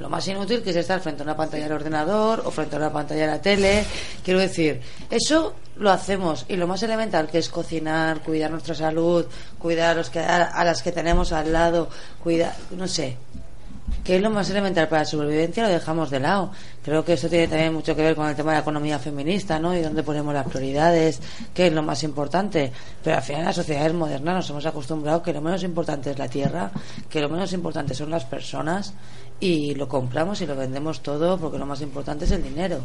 [0.00, 2.78] Lo más inútil que es estar frente a una pantalla del ordenador o frente a
[2.78, 3.84] una pantalla de la tele.
[4.24, 9.26] Quiero decir, eso lo hacemos y lo más elemental que es cocinar, cuidar nuestra salud,
[9.58, 11.90] cuidar a, los que, a, a las que tenemos al lado,
[12.22, 13.18] cuidar, no sé,
[14.04, 16.50] que es lo más elemental para la supervivencia, lo dejamos de lado.
[16.82, 19.58] Creo que eso tiene también mucho que ver con el tema de la economía feminista,
[19.58, 19.76] ¿no?
[19.76, 21.20] Y dónde ponemos las prioridades,
[21.52, 22.72] qué es lo más importante.
[23.04, 26.18] Pero al final, en las sociedades modernas nos hemos acostumbrado que lo menos importante es
[26.18, 26.70] la tierra,
[27.08, 28.94] que lo menos importante son las personas
[29.40, 32.80] y lo compramos y lo vendemos todo porque lo más importante es el dinero.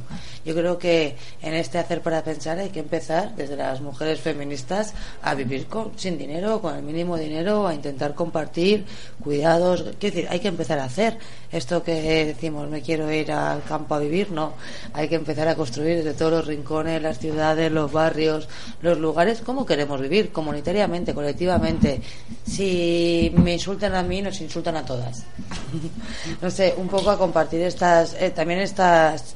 [0.45, 4.94] Yo creo que en este hacer para pensar hay que empezar desde las mujeres feministas
[5.22, 8.86] a vivir con, sin dinero, con el mínimo dinero, a intentar compartir
[9.22, 9.84] cuidados.
[9.99, 11.18] Quiero decir, hay que empezar a hacer
[11.52, 14.53] esto que decimos, me quiero ir al campo a vivir, no.
[14.94, 18.48] Hay que empezar a construir desde todos los rincones, las ciudades, los barrios,
[18.82, 22.02] los lugares, cómo queremos vivir, comunitariamente, colectivamente.
[22.45, 25.23] Si me insultan a mí, nos insultan a todas.
[26.45, 29.34] No sé, un poco a compartir estas, eh, también estas,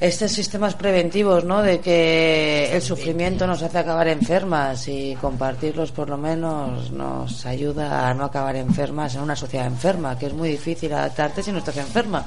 [0.00, 1.60] estos sistemas preventivos, ¿no?
[1.60, 8.08] De que el sufrimiento nos hace acabar enfermas y compartirlos por lo menos nos ayuda
[8.08, 11.58] a no acabar enfermas en una sociedad enferma, que es muy difícil adaptarte si no
[11.58, 12.24] estás enferma.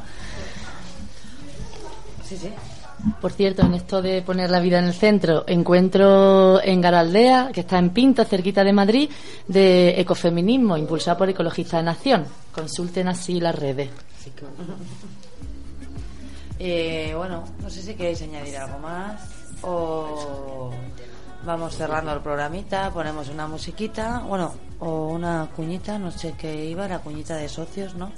[2.24, 2.54] Sí, sí.
[3.22, 7.62] Por cierto, en esto de poner la vida en el centro, encuentro en Garaldea, que
[7.62, 9.10] está en Pinto, cerquita de Madrid,
[9.48, 12.26] de ecofeminismo, impulsado por Ecologista de Nación.
[12.52, 13.90] Consulten así las redes.
[16.60, 19.30] Eh, bueno, no sé si queréis añadir algo más
[19.62, 20.72] o
[21.46, 26.88] vamos cerrando el programita, ponemos una musiquita, bueno, o una cuñita, no sé qué iba,
[26.88, 28.12] la cuñita de socios, ¿no?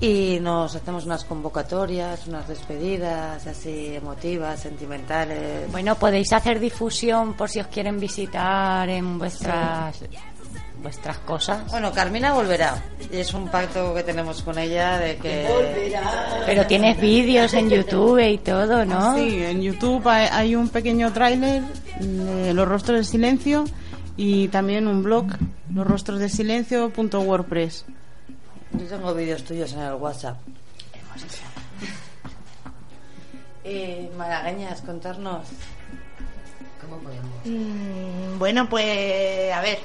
[0.00, 5.70] Y nos hacemos unas convocatorias, unas despedidas así emotivas, sentimentales.
[5.72, 10.00] Bueno, podéis hacer difusión por si os quieren visitar en vuestras
[10.82, 11.70] vuestras cosas.
[11.70, 12.82] Bueno, Carmina volverá.
[13.12, 15.46] Y es un pacto que tenemos con ella de que...
[15.48, 16.42] Volverá.
[16.46, 19.16] Pero tienes vídeos en YouTube y todo, ¿no?
[19.16, 21.64] Sí, en YouTube hay, hay un pequeño tráiler
[22.00, 23.64] de Los Rostros del Silencio
[24.16, 25.26] y también un blog,
[25.74, 27.84] losrostrosdelsilencio.wordpress.
[28.72, 30.36] Yo tengo vídeos tuyos en el WhatsApp.
[33.64, 35.46] Eh, Malagueñas, contarnos.
[36.80, 37.30] ¿Cómo podemos?
[37.44, 39.78] Mm, bueno, pues a ver.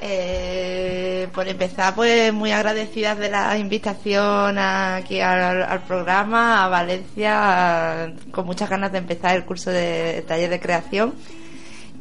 [0.00, 8.12] Eh, por empezar, pues muy agradecidas de la invitación aquí al, al programa, a Valencia,
[8.30, 11.14] con muchas ganas de empezar el curso de taller de creación.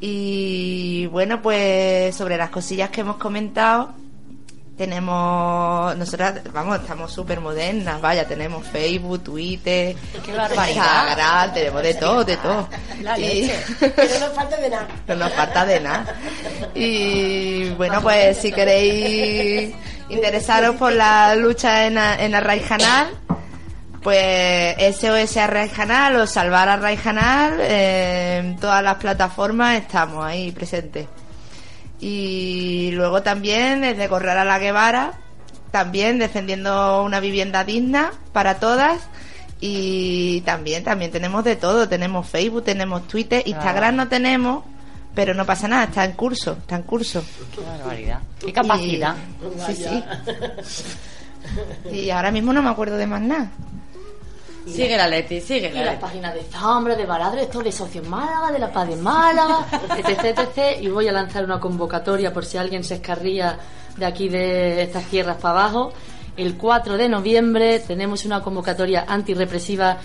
[0.01, 3.93] Y bueno, pues sobre las cosillas que hemos comentado,
[4.77, 9.95] tenemos nosotras vamos estamos súper modernas vaya tenemos Facebook Twitter
[10.25, 10.67] Qué barbaridad.
[11.07, 12.67] Instagram tenemos de todo de todo
[13.01, 13.55] La Y- leche.
[13.95, 14.87] Pero no nos falta de nada.
[15.07, 16.05] no nos falta de nada
[16.73, 19.73] y bueno pues si queréis
[20.09, 23.09] interesaros por la lucha en, a- en Arraijanal
[24.01, 31.07] pues SOS Arraijanal o Salvar Arraijanal eh, en todas las plataformas estamos ahí presentes
[32.05, 35.13] y luego también desde Correr a la Guevara,
[35.71, 39.07] también defendiendo una vivienda digna para todas.
[39.61, 41.87] Y también, también tenemos de todo.
[41.87, 44.65] Tenemos Facebook, tenemos Twitter, Instagram no tenemos,
[45.15, 47.23] pero no pasa nada, está en curso, está en curso.
[47.55, 48.19] Qué barbaridad.
[48.45, 49.15] Qué capacidad.
[49.69, 50.03] Y- sí, sí.
[51.91, 53.49] Y ahora mismo no me acuerdo de más nada.
[54.65, 56.01] Sigue la Leti, sigue Y la las Leti.
[56.01, 59.65] páginas de Zambra, de Baladre, esto de Socios Málaga, de la Paz de Málaga,
[59.97, 60.81] etc, etc.
[60.81, 63.57] Y voy a lanzar una convocatoria por si alguien se escarría
[63.97, 65.93] de aquí de estas tierras para abajo.
[66.37, 69.97] El 4 de noviembre tenemos una convocatoria antirrepresiva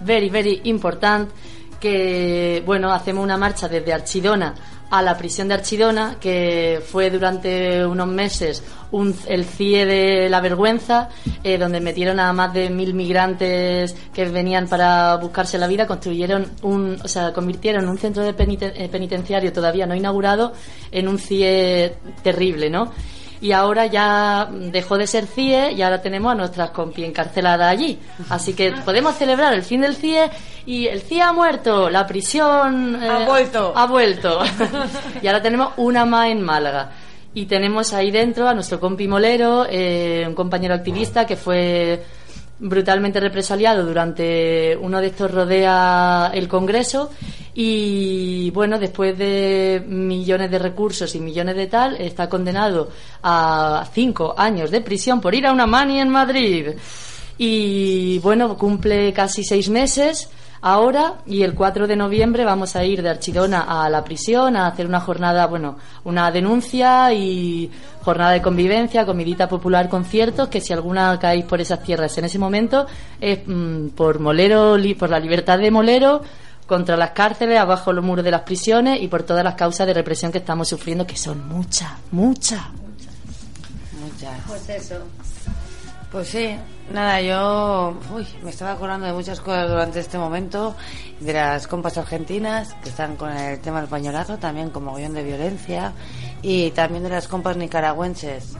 [0.00, 1.30] very, very important
[1.78, 4.54] que, bueno, hacemos una marcha desde Archidona
[4.90, 8.62] a la prisión de Archidona, que fue durante unos meses
[8.94, 11.08] un, el CIE de la vergüenza,
[11.42, 16.46] eh, donde metieron a más de mil migrantes que venían para buscarse la vida, construyeron
[16.62, 20.52] un, o sea, convirtieron un centro de peniten- eh, penitenciario todavía no inaugurado
[20.92, 22.92] en un CIE terrible, ¿no?
[23.40, 27.98] y ahora ya dejó de ser CIE y ahora tenemos a nuestras compi encarceladas allí.
[28.30, 30.30] Así que podemos celebrar el fin del CIE
[30.64, 33.72] y el CIE ha muerto, la prisión eh, Ha vuelto.
[33.76, 34.40] Ha vuelto.
[35.22, 36.90] y ahora tenemos una más en Málaga.
[37.34, 42.02] Y tenemos ahí dentro a nuestro compi Molero, eh, un compañero activista que fue
[42.60, 47.10] brutalmente represaliado durante uno de estos rodea el Congreso
[47.54, 52.90] y bueno, después de millones de recursos y millones de tal, está condenado
[53.22, 56.68] a cinco años de prisión por ir a una mani en Madrid.
[57.38, 60.28] Y bueno, cumple casi seis meses
[60.64, 64.66] ahora y el 4 de noviembre vamos a ir de Archidona a la prisión a
[64.66, 67.70] hacer una jornada, bueno, una denuncia y
[68.02, 72.38] jornada de convivencia, comidita popular, conciertos, que si alguna caéis por esas tierras en ese
[72.38, 72.86] momento
[73.20, 76.22] es mm, por Molero, por la libertad de Molero,
[76.66, 79.92] contra las cárceles, abajo los muros de las prisiones y por todas las causas de
[79.92, 82.62] represión que estamos sufriendo, que son muchas, muchas.
[84.00, 84.40] Muchas.
[84.48, 84.96] Pues eso.
[86.14, 86.56] Pues sí,
[86.92, 90.76] nada, yo uy, me estaba acordando de muchas cosas durante este momento,
[91.18, 95.24] de las compas argentinas que están con el tema del pañolazo, también con mogollón de
[95.24, 95.92] violencia,
[96.40, 98.52] y también de las compas nicaragüenses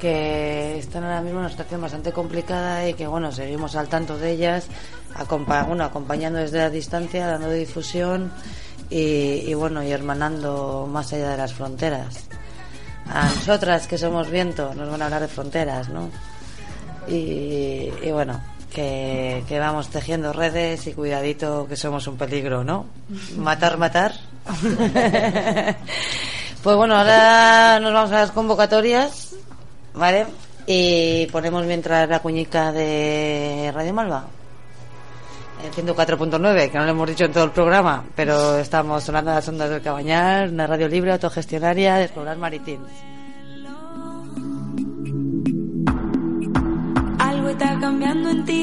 [0.00, 4.18] que están ahora mismo en una situación bastante complicada y que bueno, seguimos al tanto
[4.18, 4.66] de ellas,
[5.14, 8.32] acompa bueno, acompañando desde la distancia, dando difusión
[8.90, 12.26] y, y bueno, y hermanando más allá de las fronteras.
[13.08, 16.10] A nosotras que somos viento nos van a hablar de fronteras, ¿no?
[17.08, 18.40] Y, bueno,
[18.72, 22.86] que, vamos tejiendo redes y cuidadito que somos un peligro, ¿no?
[23.36, 24.12] Matar, matar.
[26.62, 29.34] pues bueno, ahora nos vamos a las convocatorias,
[29.94, 30.26] ¿vale?
[30.66, 34.26] Y ponemos mientras la cuñica de Radio Malva.
[35.64, 39.46] El 104.9, que no lo hemos dicho en todo el programa, pero estamos sonando las
[39.46, 43.11] ondas del Cabañal, una radio libre, autogestionaria de explorar maritines.
[47.52, 48.60] Está cambiando en ti.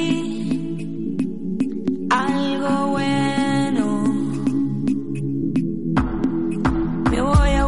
[2.09, 3.85] Algo bueno.
[7.11, 7.58] Me voy a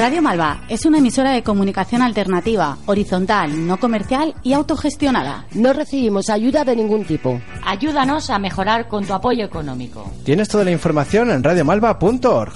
[0.00, 5.44] Radio Malva es una emisora de comunicación alternativa, horizontal, no comercial y autogestionada.
[5.52, 7.38] No recibimos ayuda de ningún tipo.
[7.66, 10.10] Ayúdanos a mejorar con tu apoyo económico.
[10.24, 12.54] Tienes toda la información en radiomalva.org.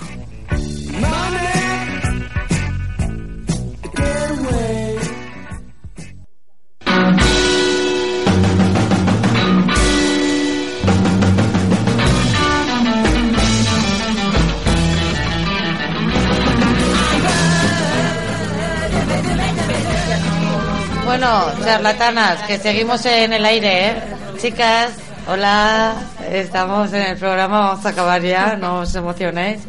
[21.24, 23.94] Bueno, charlatanas, que seguimos en el aire, ¿eh?
[24.36, 24.90] Chicas,
[25.26, 25.94] hola,
[26.30, 29.62] estamos en el programa, vamos a acabar ya, no os emocionéis.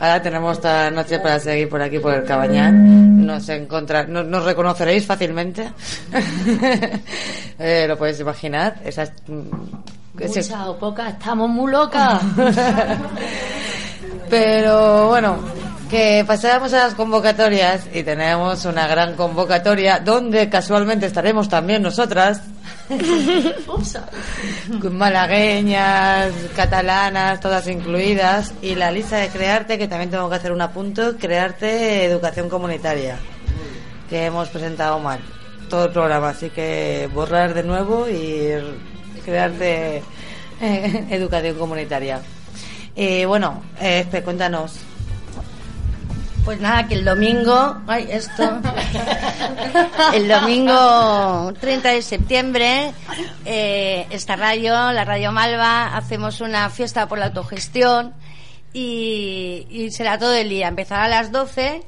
[0.00, 2.72] Ahora tenemos toda la noche para seguir por aquí, por el Cabañal.
[3.26, 5.70] Nos, encontrar, no- nos reconoceréis fácilmente.
[7.58, 8.76] Eh, lo podéis imaginar.
[8.84, 12.20] Esas, mm, ese- Mucha o poca, estamos muy locas.
[14.30, 15.36] Pero bueno,
[15.90, 22.40] que pasáramos a las convocatorias y tenemos una gran convocatoria donde casualmente estaremos también nosotras.
[24.90, 30.60] malagueñas, catalanas, todas incluidas, y la lista de Crearte, que también tengo que hacer un
[30.60, 33.16] apunto, Crearte Educación Comunitaria,
[34.08, 35.20] que hemos presentado mal
[35.68, 38.52] todo el programa, así que borrar de nuevo y
[39.24, 40.02] Crearte
[40.60, 42.20] eh, Educación Comunitaria.
[42.96, 44.78] Eh, bueno, eh, Espe, cuéntanos.
[46.44, 48.42] Pues nada, que el domingo, ay, esto,
[50.12, 52.92] el domingo 30 de septiembre,
[53.46, 58.12] eh, esta radio, la Radio Malva, hacemos una fiesta por la autogestión
[58.74, 60.68] y, y será todo el día.
[60.68, 61.82] Empezará a las 12,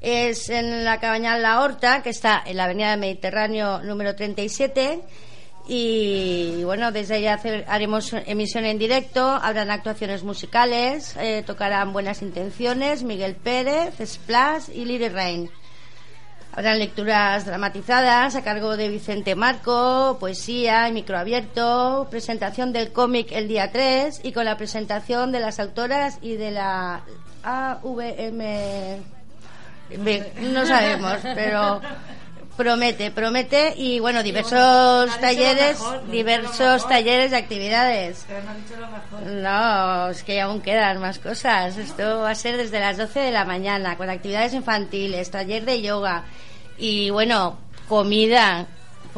[0.00, 5.00] es en la Cabañal La Horta, que está en la Avenida del Mediterráneo número 37.
[5.70, 13.02] Y bueno, desde allá haremos emisión en directo, habrán actuaciones musicales, eh, tocarán Buenas Intenciones,
[13.02, 15.50] Miguel Pérez, Splash y Lily Rain.
[16.52, 23.46] Habrán lecturas dramatizadas a cargo de Vicente Marco, poesía y microabierto, presentación del cómic el
[23.46, 27.02] día 3 y con la presentación de las autoras y de la
[27.42, 29.04] AVM.
[30.50, 31.82] No sabemos, pero
[32.58, 35.78] promete, promete y bueno, diversos talleres,
[36.10, 38.26] diversos talleres de actividades.
[39.24, 41.78] No, es que aún quedan más cosas.
[41.78, 45.80] Esto va a ser desde las 12 de la mañana, con actividades infantiles, taller de
[45.80, 46.24] yoga
[46.76, 47.56] y bueno,
[47.88, 48.66] comida.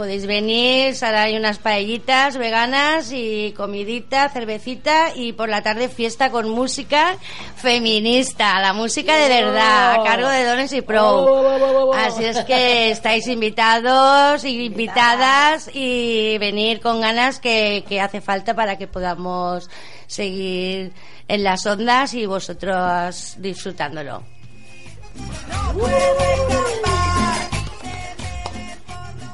[0.01, 6.31] Podéis venir, ahora hay unas paellitas veganas y comidita, cervecita y por la tarde fiesta
[6.31, 7.19] con música
[7.57, 11.93] feminista, la música de verdad, a cargo de Dones y Pro.
[11.93, 18.55] Así es que estáis invitados y invitadas y venir con ganas que, que hace falta
[18.55, 19.69] para que podamos
[20.07, 20.95] seguir
[21.29, 24.23] en las ondas y vosotros disfrutándolo.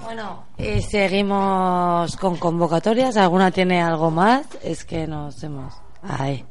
[0.06, 3.16] Bueno, y seguimos con convocatorias.
[3.16, 4.46] ¿Alguna tiene algo más?
[4.62, 5.74] Es que nos hemos...
[6.00, 6.44] Ay.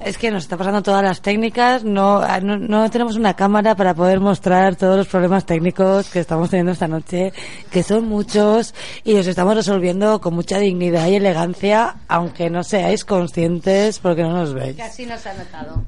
[0.00, 1.84] Es que nos está pasando todas las técnicas.
[1.84, 6.20] No, ah, no, no tenemos una cámara para poder mostrar todos los problemas técnicos que
[6.20, 7.34] estamos teniendo esta noche,
[7.70, 8.74] que son muchos
[9.04, 14.32] y los estamos resolviendo con mucha dignidad y elegancia, aunque no seáis conscientes porque no
[14.32, 14.78] nos veis.
[14.78, 15.84] Casi nos ha notado.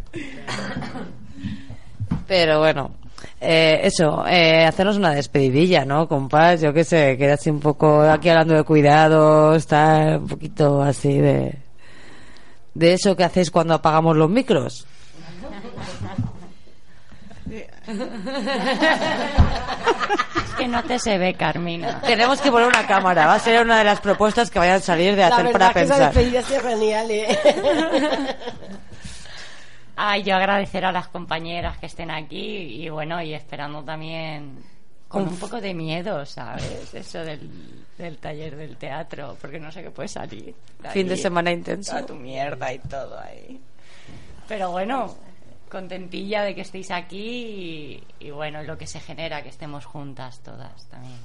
[2.27, 2.91] Pero bueno,
[3.41, 6.61] eh, eso, eh, hacernos una despedidilla, ¿no, compás?
[6.61, 11.19] Yo qué sé, queda así un poco aquí hablando de cuidado, está un poquito así
[11.19, 11.59] de.
[12.75, 14.87] de eso que hacéis cuando apagamos los micros.
[20.37, 22.01] Es que no te se ve, Carmina.
[22.01, 24.81] Tenemos que poner una cámara, va a ser una de las propuestas que vayan a
[24.81, 26.15] salir de hacer para que esa pensar.
[26.15, 27.39] despedida sí es genial, ¿eh?
[29.97, 34.63] Ay, yo agradecer a las compañeras que estén aquí y bueno, y esperando también
[35.09, 36.93] con un poco de miedo, ¿sabes?
[36.93, 40.55] Eso del, del taller del teatro, porque no sé qué puede salir.
[40.91, 41.93] Fin de semana intenso.
[41.93, 43.61] Toda tu mierda y todo ahí.
[44.47, 45.17] Pero bueno,
[45.71, 50.41] contentilla de que estéis aquí y, y bueno, lo que se genera, que estemos juntas
[50.41, 51.19] todas también.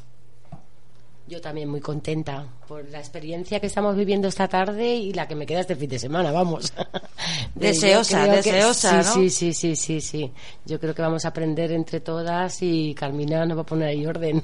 [1.28, 5.36] Yo también muy contenta por la experiencia que estamos viviendo esta tarde y la que
[5.36, 6.74] me queda este fin de semana, vamos.
[7.56, 9.14] De- Deseosa, que- deseosa, sí, ¿no?
[9.16, 10.32] Sí, sí, sí, sí, sí.
[10.66, 14.06] Yo creo que vamos a aprender entre todas y Carmina nos va a poner ahí
[14.06, 14.44] orden.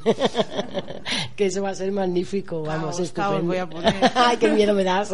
[1.36, 3.94] que eso va a ser magnífico, vamos, Caos, caos voy a poner.
[4.16, 5.12] Ay, qué miedo me das.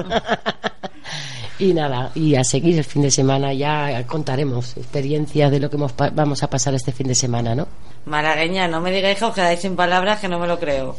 [1.58, 5.78] y nada, y a seguir el fin de semana ya contaremos experiencias de lo que
[5.78, 7.68] vamos a pasar este fin de semana, ¿no?
[8.06, 10.96] Malagueña, no me digáis que os quedáis sin palabras que no me lo creo.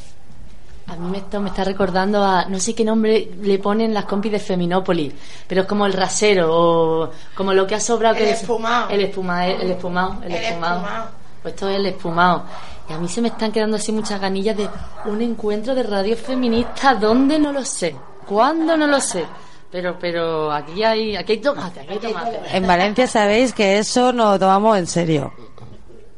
[0.87, 4.31] A mí esto me está recordando a, no sé qué nombre le ponen las compis
[4.33, 5.15] de Feminópolis,
[5.47, 8.17] pero es como el rasero o como lo que ha sobrado.
[8.17, 8.91] El que espumado.
[8.91, 10.77] El espumado, el espumado, el, El espumado.
[10.77, 11.09] espumado.
[11.43, 12.45] Pues esto es el espumado.
[12.89, 14.69] Y a mí se me están quedando así muchas ganillas de
[15.07, 16.95] un encuentro de radio feminista.
[16.95, 17.39] ¿Dónde?
[17.39, 17.97] No lo sé.
[18.27, 18.77] ¿Cuándo?
[18.77, 19.25] No lo sé.
[19.71, 22.41] Pero, pero aquí hay, aquí hay tomate, aquí hay tomate.
[22.53, 25.33] En Valencia sabéis que eso no lo tomamos en serio.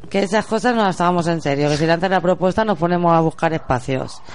[0.08, 1.68] Que esas cosas no las tomamos en serio.
[1.68, 4.22] Que si lanzan la propuesta nos ponemos a buscar espacios.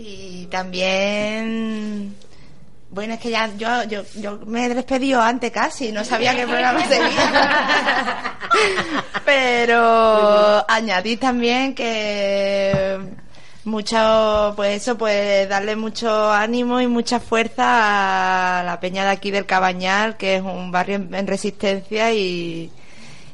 [0.00, 2.14] Y también.
[2.90, 6.46] Bueno, es que ya yo, yo, yo me he despedido antes casi, no sabía el
[6.46, 8.38] programa seguía.
[9.24, 12.96] Pero añadí también que
[13.68, 19.30] mucho, pues eso, pues darle mucho ánimo y mucha fuerza a la peña de aquí
[19.30, 22.72] del Cabañal, que es un barrio en, en resistencia y,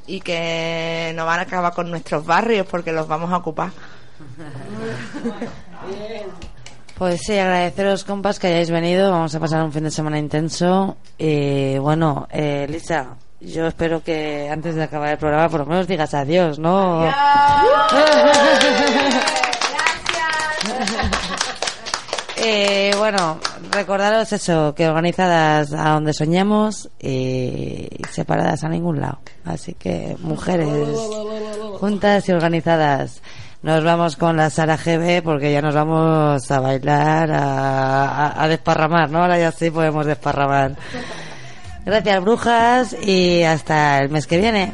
[0.06, 3.70] y que no van a acabar con nuestros barrios porque los vamos a ocupar.
[6.96, 9.10] Pues sí, agradeceros, compas, que hayáis venido.
[9.10, 10.96] Vamos a pasar un fin de semana intenso.
[11.18, 15.88] Y bueno, eh, Lisa, yo espero que antes de acabar el programa por lo menos
[15.88, 17.04] digas adiós, ¿no?
[22.46, 23.38] Eh, bueno,
[23.70, 29.20] recordaros eso, que organizadas a donde soñamos y separadas a ningún lado.
[29.46, 30.68] Así que, mujeres
[31.80, 33.22] juntas y organizadas.
[33.62, 39.22] Nos vamos con la Sara GB porque ya nos vamos a bailar, a desparramar, ¿no?
[39.22, 40.76] Ahora ya sí podemos desparramar.
[41.86, 44.72] Gracias, brujas, y hasta el mes que viene.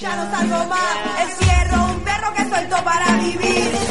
[0.00, 3.87] Ya no salgo más, encierro un perro que suelto para vivir.